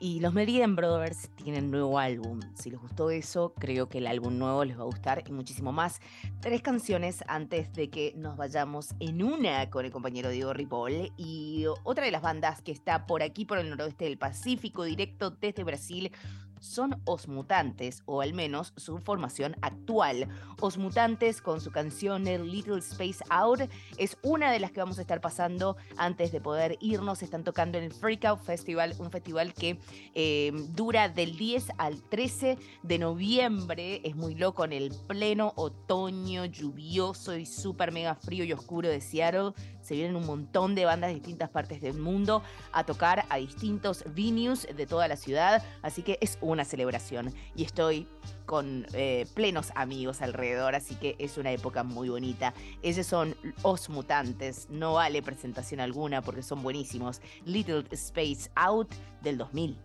Y 0.00 0.20
los 0.20 0.32
Meridian 0.32 0.76
Brothers 0.76 1.28
tienen 1.34 1.72
nuevo 1.72 1.98
álbum. 1.98 2.40
Si 2.54 2.70
les 2.70 2.78
gustó 2.78 3.10
eso, 3.10 3.52
creo 3.58 3.88
que 3.88 3.98
el 3.98 4.06
álbum 4.06 4.38
nuevo 4.38 4.64
les 4.64 4.78
va 4.78 4.82
a 4.82 4.86
gustar 4.86 5.24
y 5.26 5.32
muchísimo 5.32 5.72
más. 5.72 6.00
Tres 6.40 6.62
canciones 6.62 7.24
antes 7.26 7.72
de 7.72 7.90
que 7.90 8.14
nos 8.16 8.36
vayamos 8.36 8.94
en 9.00 9.24
una 9.24 9.68
con 9.70 9.84
el 9.84 9.90
compañero 9.90 10.30
Diego 10.30 10.52
Ripoll. 10.52 11.12
Y 11.16 11.47
otra 11.66 12.04
de 12.04 12.10
las 12.10 12.22
bandas 12.22 12.62
que 12.62 12.72
está 12.72 13.06
por 13.06 13.22
aquí, 13.22 13.44
por 13.44 13.58
el 13.58 13.70
noroeste 13.70 14.04
del 14.04 14.18
Pacífico, 14.18 14.84
directo 14.84 15.30
desde 15.30 15.64
Brasil, 15.64 16.12
son 16.60 17.00
Os 17.04 17.28
Mutantes, 17.28 18.02
o 18.06 18.20
al 18.20 18.34
menos 18.34 18.72
su 18.76 18.98
formación 18.98 19.56
actual. 19.62 20.28
Os 20.60 20.78
Mutantes, 20.78 21.40
con 21.40 21.60
su 21.60 21.70
canción 21.70 22.24
Little 22.24 22.78
Space 22.78 23.24
Out, 23.30 23.60
es 23.96 24.16
una 24.22 24.50
de 24.52 24.60
las 24.60 24.72
que 24.72 24.80
vamos 24.80 24.98
a 24.98 25.02
estar 25.02 25.20
pasando 25.20 25.76
antes 25.96 26.32
de 26.32 26.40
poder 26.40 26.76
irnos. 26.80 27.22
Están 27.22 27.44
tocando 27.44 27.78
en 27.78 27.84
el 27.84 27.92
Freak 27.92 28.24
Out 28.24 28.40
Festival, 28.40 28.94
un 28.98 29.10
festival 29.10 29.54
que 29.54 29.78
eh, 30.14 30.52
dura 30.70 31.08
del 31.08 31.36
10 31.36 31.72
al 31.78 32.02
13 32.02 32.58
de 32.82 32.98
noviembre. 32.98 34.00
Es 34.04 34.16
muy 34.16 34.34
loco 34.34 34.64
en 34.64 34.72
el 34.72 34.92
pleno 35.06 35.52
otoño 35.56 36.44
lluvioso 36.44 37.36
y 37.36 37.46
súper 37.46 37.92
mega 37.92 38.14
frío 38.14 38.44
y 38.44 38.52
oscuro 38.52 38.88
de 38.88 39.00
Seattle. 39.00 39.52
Se 39.80 39.94
vienen 39.94 40.16
un 40.16 40.26
montón 40.26 40.74
de 40.74 40.84
bandas 40.84 41.08
de 41.08 41.14
distintas 41.14 41.48
partes 41.48 41.80
del 41.80 41.98
mundo 41.98 42.42
a 42.72 42.84
tocar 42.84 43.24
a 43.30 43.36
distintos 43.38 44.04
venues 44.14 44.68
de 44.74 44.86
toda 44.86 45.08
la 45.08 45.16
ciudad. 45.16 45.62
Así 45.82 46.02
que 46.02 46.18
es 46.20 46.38
una 46.48 46.64
celebración. 46.64 47.32
Y 47.54 47.64
estoy 47.64 48.06
con 48.46 48.86
eh, 48.94 49.26
plenos 49.34 49.70
amigos 49.74 50.22
alrededor, 50.22 50.74
así 50.74 50.94
que 50.94 51.14
es 51.18 51.36
una 51.36 51.52
época 51.52 51.84
muy 51.84 52.08
bonita. 52.08 52.54
Ellos 52.82 53.06
son 53.06 53.36
Os 53.62 53.88
Mutantes, 53.90 54.68
no 54.70 54.94
vale 54.94 55.22
presentación 55.22 55.80
alguna 55.80 56.22
porque 56.22 56.42
son 56.42 56.62
buenísimos. 56.62 57.20
Little 57.44 57.84
Space 57.90 58.50
Out 58.54 58.94
del 59.22 59.36
2000. 59.38 59.78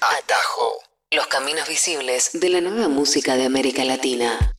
Atajo. 0.00 0.72
Los 1.10 1.26
caminos 1.26 1.68
visibles 1.68 2.30
de 2.32 2.48
la 2.48 2.62
nueva 2.62 2.88
música 2.88 3.36
de 3.36 3.44
América 3.44 3.84
Latina. 3.84 4.56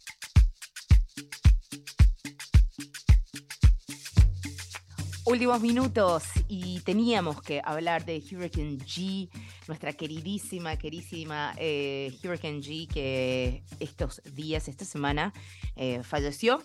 Últimos 5.26 5.60
minutos 5.62 6.26
y 6.48 6.82
teníamos 6.82 7.42
que 7.42 7.60
hablar 7.66 8.06
de 8.06 8.18
Hurricane 8.18 8.78
G, 8.78 9.30
nuestra 9.68 9.94
queridísima, 9.94 10.78
queridísima 10.78 11.56
eh, 11.58 12.16
Hurricane 12.24 12.60
G 12.60 12.88
que 12.88 13.64
estos 13.80 14.22
días, 14.24 14.68
esta 14.68 14.86
semana, 14.86 15.34
eh, 15.76 16.04
falleció. 16.04 16.62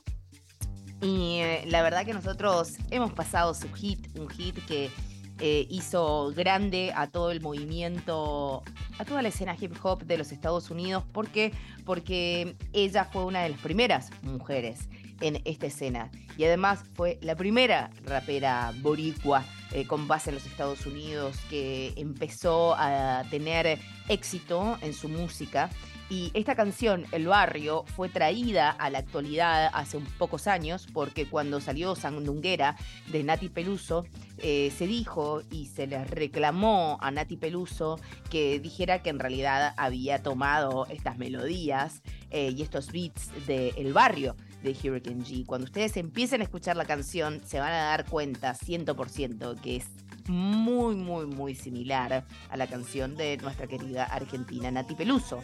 Y 1.01 1.39
eh, 1.39 1.65
la 1.67 1.81
verdad 1.81 2.05
que 2.05 2.13
nosotros 2.13 2.75
hemos 2.91 3.15
pasado 3.15 3.55
su 3.55 3.73
hit, 3.73 4.07
un 4.19 4.29
hit 4.29 4.63
que 4.67 4.91
eh, 5.39 5.67
hizo 5.69 6.33
grande 6.35 6.93
a 6.95 7.09
todo 7.09 7.31
el 7.31 7.41
movimiento, 7.41 8.63
a 8.99 9.05
toda 9.05 9.23
la 9.23 9.29
escena 9.29 9.57
hip 9.61 9.75
hop 9.83 10.05
de 10.05 10.17
los 10.19 10.33
Estados 10.33 10.71
Unidos. 10.71 11.05
¿Por 11.13 11.29
qué? 11.29 11.53
Porque 11.85 12.57
ella 12.73 13.05
fue 13.05 13.25
una 13.25 13.43
de 13.43 13.51
las 13.51 13.61
primeras 13.61 14.11
mujeres 14.23 14.89
en 15.21 15.41
esta 15.45 15.67
escena. 15.67 16.11
Y 16.37 16.45
además 16.45 16.81
fue 16.95 17.19
la 17.23 17.37
primera 17.37 17.91
rapera 18.05 18.73
boricua 18.81 19.45
eh, 19.73 19.87
con 19.87 20.09
base 20.09 20.31
en 20.31 20.37
los 20.37 20.47
Estados 20.47 20.87
Unidos, 20.87 21.37
que 21.51 21.93
empezó 21.97 22.75
a 22.79 23.25
tener 23.31 23.79
éxito 24.09 24.79
en 24.81 24.93
su 24.93 25.09
música. 25.09 25.71
Y 26.09 26.31
esta 26.35 26.55
canción, 26.55 27.05
El 27.11 27.27
Barrio, 27.27 27.85
fue 27.97 28.09
traída 28.09 28.71
a 28.71 28.91
la 28.91 28.99
actualidad 28.99 29.71
hace 29.73 29.99
pocos 30.19 30.47
años, 30.47 30.87
porque 30.93 31.27
cuando 31.27 31.61
salió 31.61 31.97
Sandunguera 31.97 32.77
de 33.11 33.25
Nati 33.25 33.49
Peluso, 33.49 34.07
eh, 34.39 34.73
se 34.77 34.87
dijo 34.87 35.43
y 35.51 35.67
se 35.67 35.89
le 35.89 36.05
reclamó 36.05 36.99
a 37.01 37.11
Nati 37.11 37.37
Peluso 37.37 37.99
que 38.31 38.61
dijera 38.61 39.03
que 39.03 39.11
en 39.11 39.19
realidad 39.19 39.75
había 39.77 40.23
tomado 40.23 40.87
estas 40.87 41.19
melodías 41.19 42.03
eh, 42.31 42.53
y 42.57 42.63
estos 42.63 42.93
beats 42.93 43.31
de 43.47 43.71
El 43.71 43.93
Barrio 43.93 44.37
de 44.63 44.71
Hurricane 44.71 45.25
G. 45.25 45.45
Cuando 45.45 45.65
ustedes 45.65 45.97
empiecen 45.97 46.41
a 46.41 46.45
escuchar 46.45 46.77
la 46.77 46.85
canción, 46.85 47.41
se 47.45 47.59
van 47.59 47.73
a 47.73 47.85
dar 47.85 48.05
cuenta 48.05 48.55
100% 48.55 49.61
que 49.61 49.77
es 49.77 49.87
muy, 50.29 50.95
muy, 50.97 51.27
muy 51.27 51.55
similar 51.55 52.25
a 52.51 52.57
la 52.57 52.67
canción 52.67 53.17
de 53.17 53.37
nuestra 53.39 53.67
querida 53.67 54.05
argentina 54.05 54.71
Nati 54.71 54.95
Peluso. 54.95 55.41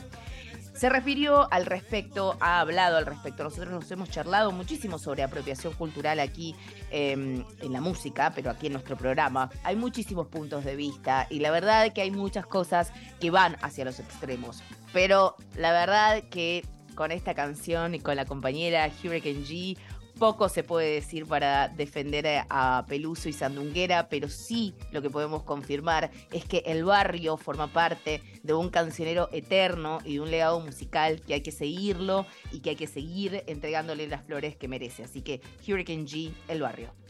Se 0.74 0.88
refirió 0.88 1.52
al 1.52 1.66
respecto, 1.66 2.36
ha 2.40 2.60
hablado 2.60 2.96
al 2.96 3.06
respecto. 3.06 3.44
Nosotros 3.44 3.70
nos 3.70 3.90
hemos 3.90 4.10
charlado 4.10 4.52
muchísimo 4.52 4.98
sobre 4.98 5.22
apropiación 5.22 5.74
cultural 5.74 6.18
aquí 6.18 6.54
eh, 6.90 7.12
en 7.12 7.72
la 7.72 7.80
música, 7.80 8.32
pero 8.34 8.50
aquí 8.50 8.68
en 8.68 8.72
nuestro 8.72 8.96
programa. 8.96 9.50
Hay 9.64 9.76
muchísimos 9.76 10.28
puntos 10.28 10.64
de 10.64 10.74
vista 10.74 11.26
y 11.28 11.40
la 11.40 11.50
verdad 11.50 11.92
que 11.92 12.00
hay 12.00 12.10
muchas 12.10 12.46
cosas 12.46 12.92
que 13.20 13.30
van 13.30 13.56
hacia 13.60 13.84
los 13.84 14.00
extremos. 14.00 14.62
Pero 14.92 15.36
la 15.56 15.72
verdad 15.72 16.22
que 16.30 16.64
con 16.94 17.10
esta 17.10 17.34
canción 17.34 17.94
y 17.94 18.00
con 18.00 18.16
la 18.16 18.24
compañera 18.24 18.90
Hurricane 19.02 19.44
G 19.44 19.76
poco 20.18 20.48
se 20.48 20.62
puede 20.62 20.94
decir 20.94 21.26
para 21.26 21.68
defender 21.68 22.26
a 22.48 22.84
Peluso 22.88 23.28
y 23.28 23.32
Sandunguera, 23.32 24.08
pero 24.08 24.28
sí 24.28 24.74
lo 24.90 25.02
que 25.02 25.10
podemos 25.10 25.42
confirmar 25.42 26.10
es 26.30 26.44
que 26.44 26.62
el 26.66 26.84
barrio 26.84 27.36
forma 27.36 27.72
parte 27.72 28.22
de 28.42 28.54
un 28.54 28.70
cancionero 28.70 29.28
eterno 29.32 29.98
y 30.04 30.14
de 30.14 30.20
un 30.20 30.30
legado 30.30 30.60
musical 30.60 31.20
que 31.20 31.34
hay 31.34 31.40
que 31.42 31.52
seguirlo 31.52 32.26
y 32.50 32.60
que 32.60 32.70
hay 32.70 32.76
que 32.76 32.86
seguir 32.86 33.44
entregándole 33.46 34.06
las 34.08 34.24
flores 34.24 34.56
que 34.56 34.68
merece. 34.68 35.04
Así 35.04 35.22
que 35.22 35.40
Hurricane 35.66 36.04
G, 36.04 36.32
el 36.48 36.62
barrio. 36.62 37.01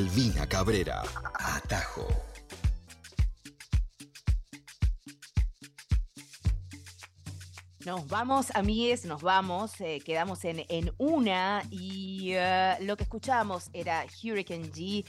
Albina 0.00 0.46
Cabrera. 0.46 1.02
Atajo. 1.34 2.08
Nos 7.84 8.08
vamos, 8.08 8.46
amigues, 8.54 9.04
nos 9.04 9.20
vamos. 9.20 9.78
eh, 9.82 10.00
quedamos 10.02 10.42
en, 10.46 10.64
en 10.70 10.90
una 10.96 11.62
y 11.70 12.30
eh, 12.32 12.76
lo 12.80 12.96
que 12.96 13.02
escuchábamos 13.02 13.68
era 13.74 14.06
Hurricane 14.24 14.70
G. 14.72 15.04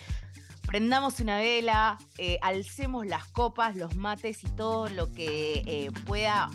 Prendamos 0.68 1.22
una 1.22 1.38
vela, 1.38 1.98
eh, 2.18 2.38
alcemos 2.42 3.06
las 3.06 3.28
copas, 3.28 3.78
los 3.78 3.96
mates 3.96 4.44
y 4.44 4.50
todo 4.50 4.90
lo 4.90 5.10
que 5.14 5.90
pueda 6.06 6.50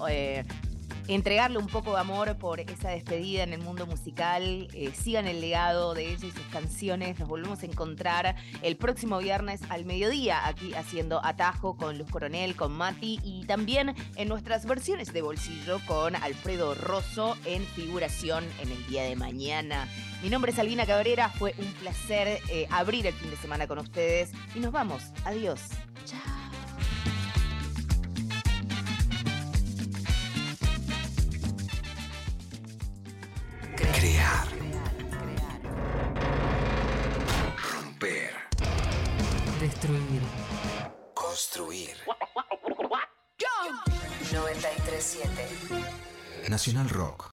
entregarle 1.08 1.58
un 1.58 1.66
poco 1.66 1.92
de 1.92 2.00
amor 2.00 2.36
por 2.36 2.60
esa 2.60 2.90
despedida 2.90 3.42
en 3.42 3.52
el 3.52 3.60
mundo 3.60 3.86
musical. 3.86 4.68
Eh, 4.72 4.92
sigan 4.94 5.26
el 5.26 5.40
legado 5.40 5.94
de 5.94 6.12
ella 6.12 6.26
y 6.26 6.30
sus 6.30 6.46
canciones. 6.52 7.18
Nos 7.18 7.28
volvemos 7.28 7.62
a 7.62 7.66
encontrar 7.66 8.36
el 8.62 8.76
próximo 8.76 9.18
viernes 9.18 9.60
al 9.68 9.84
mediodía 9.84 10.46
aquí 10.46 10.74
haciendo 10.74 11.24
Atajo 11.24 11.76
con 11.76 11.98
Luz 11.98 12.10
Coronel, 12.10 12.56
con 12.56 12.72
Mati 12.72 13.20
y 13.22 13.44
también 13.46 13.94
en 14.16 14.28
nuestras 14.28 14.66
versiones 14.66 15.12
de 15.12 15.22
bolsillo 15.22 15.80
con 15.86 16.16
Alfredo 16.16 16.74
Rosso 16.74 17.36
en 17.44 17.64
figuración 17.64 18.44
en 18.60 18.72
el 18.72 18.86
día 18.86 19.04
de 19.04 19.16
mañana. 19.16 19.88
Mi 20.22 20.30
nombre 20.30 20.52
es 20.52 20.58
Albina 20.58 20.86
Cabrera, 20.86 21.28
fue 21.28 21.54
un 21.58 21.72
placer 21.74 22.40
eh, 22.50 22.66
abrir 22.70 23.06
el 23.06 23.14
fin 23.14 23.30
de 23.30 23.36
semana 23.36 23.66
con 23.66 23.78
ustedes 23.78 24.32
y 24.54 24.60
nos 24.60 24.72
vamos. 24.72 25.02
Adiós. 25.24 25.60
Crear. 33.96 34.44
Romper. 37.72 38.30
Destruir. 39.58 40.22
Construir. 41.14 41.96
937. 44.30 45.30
Nacional 46.50 46.88
Rock. 46.90 47.24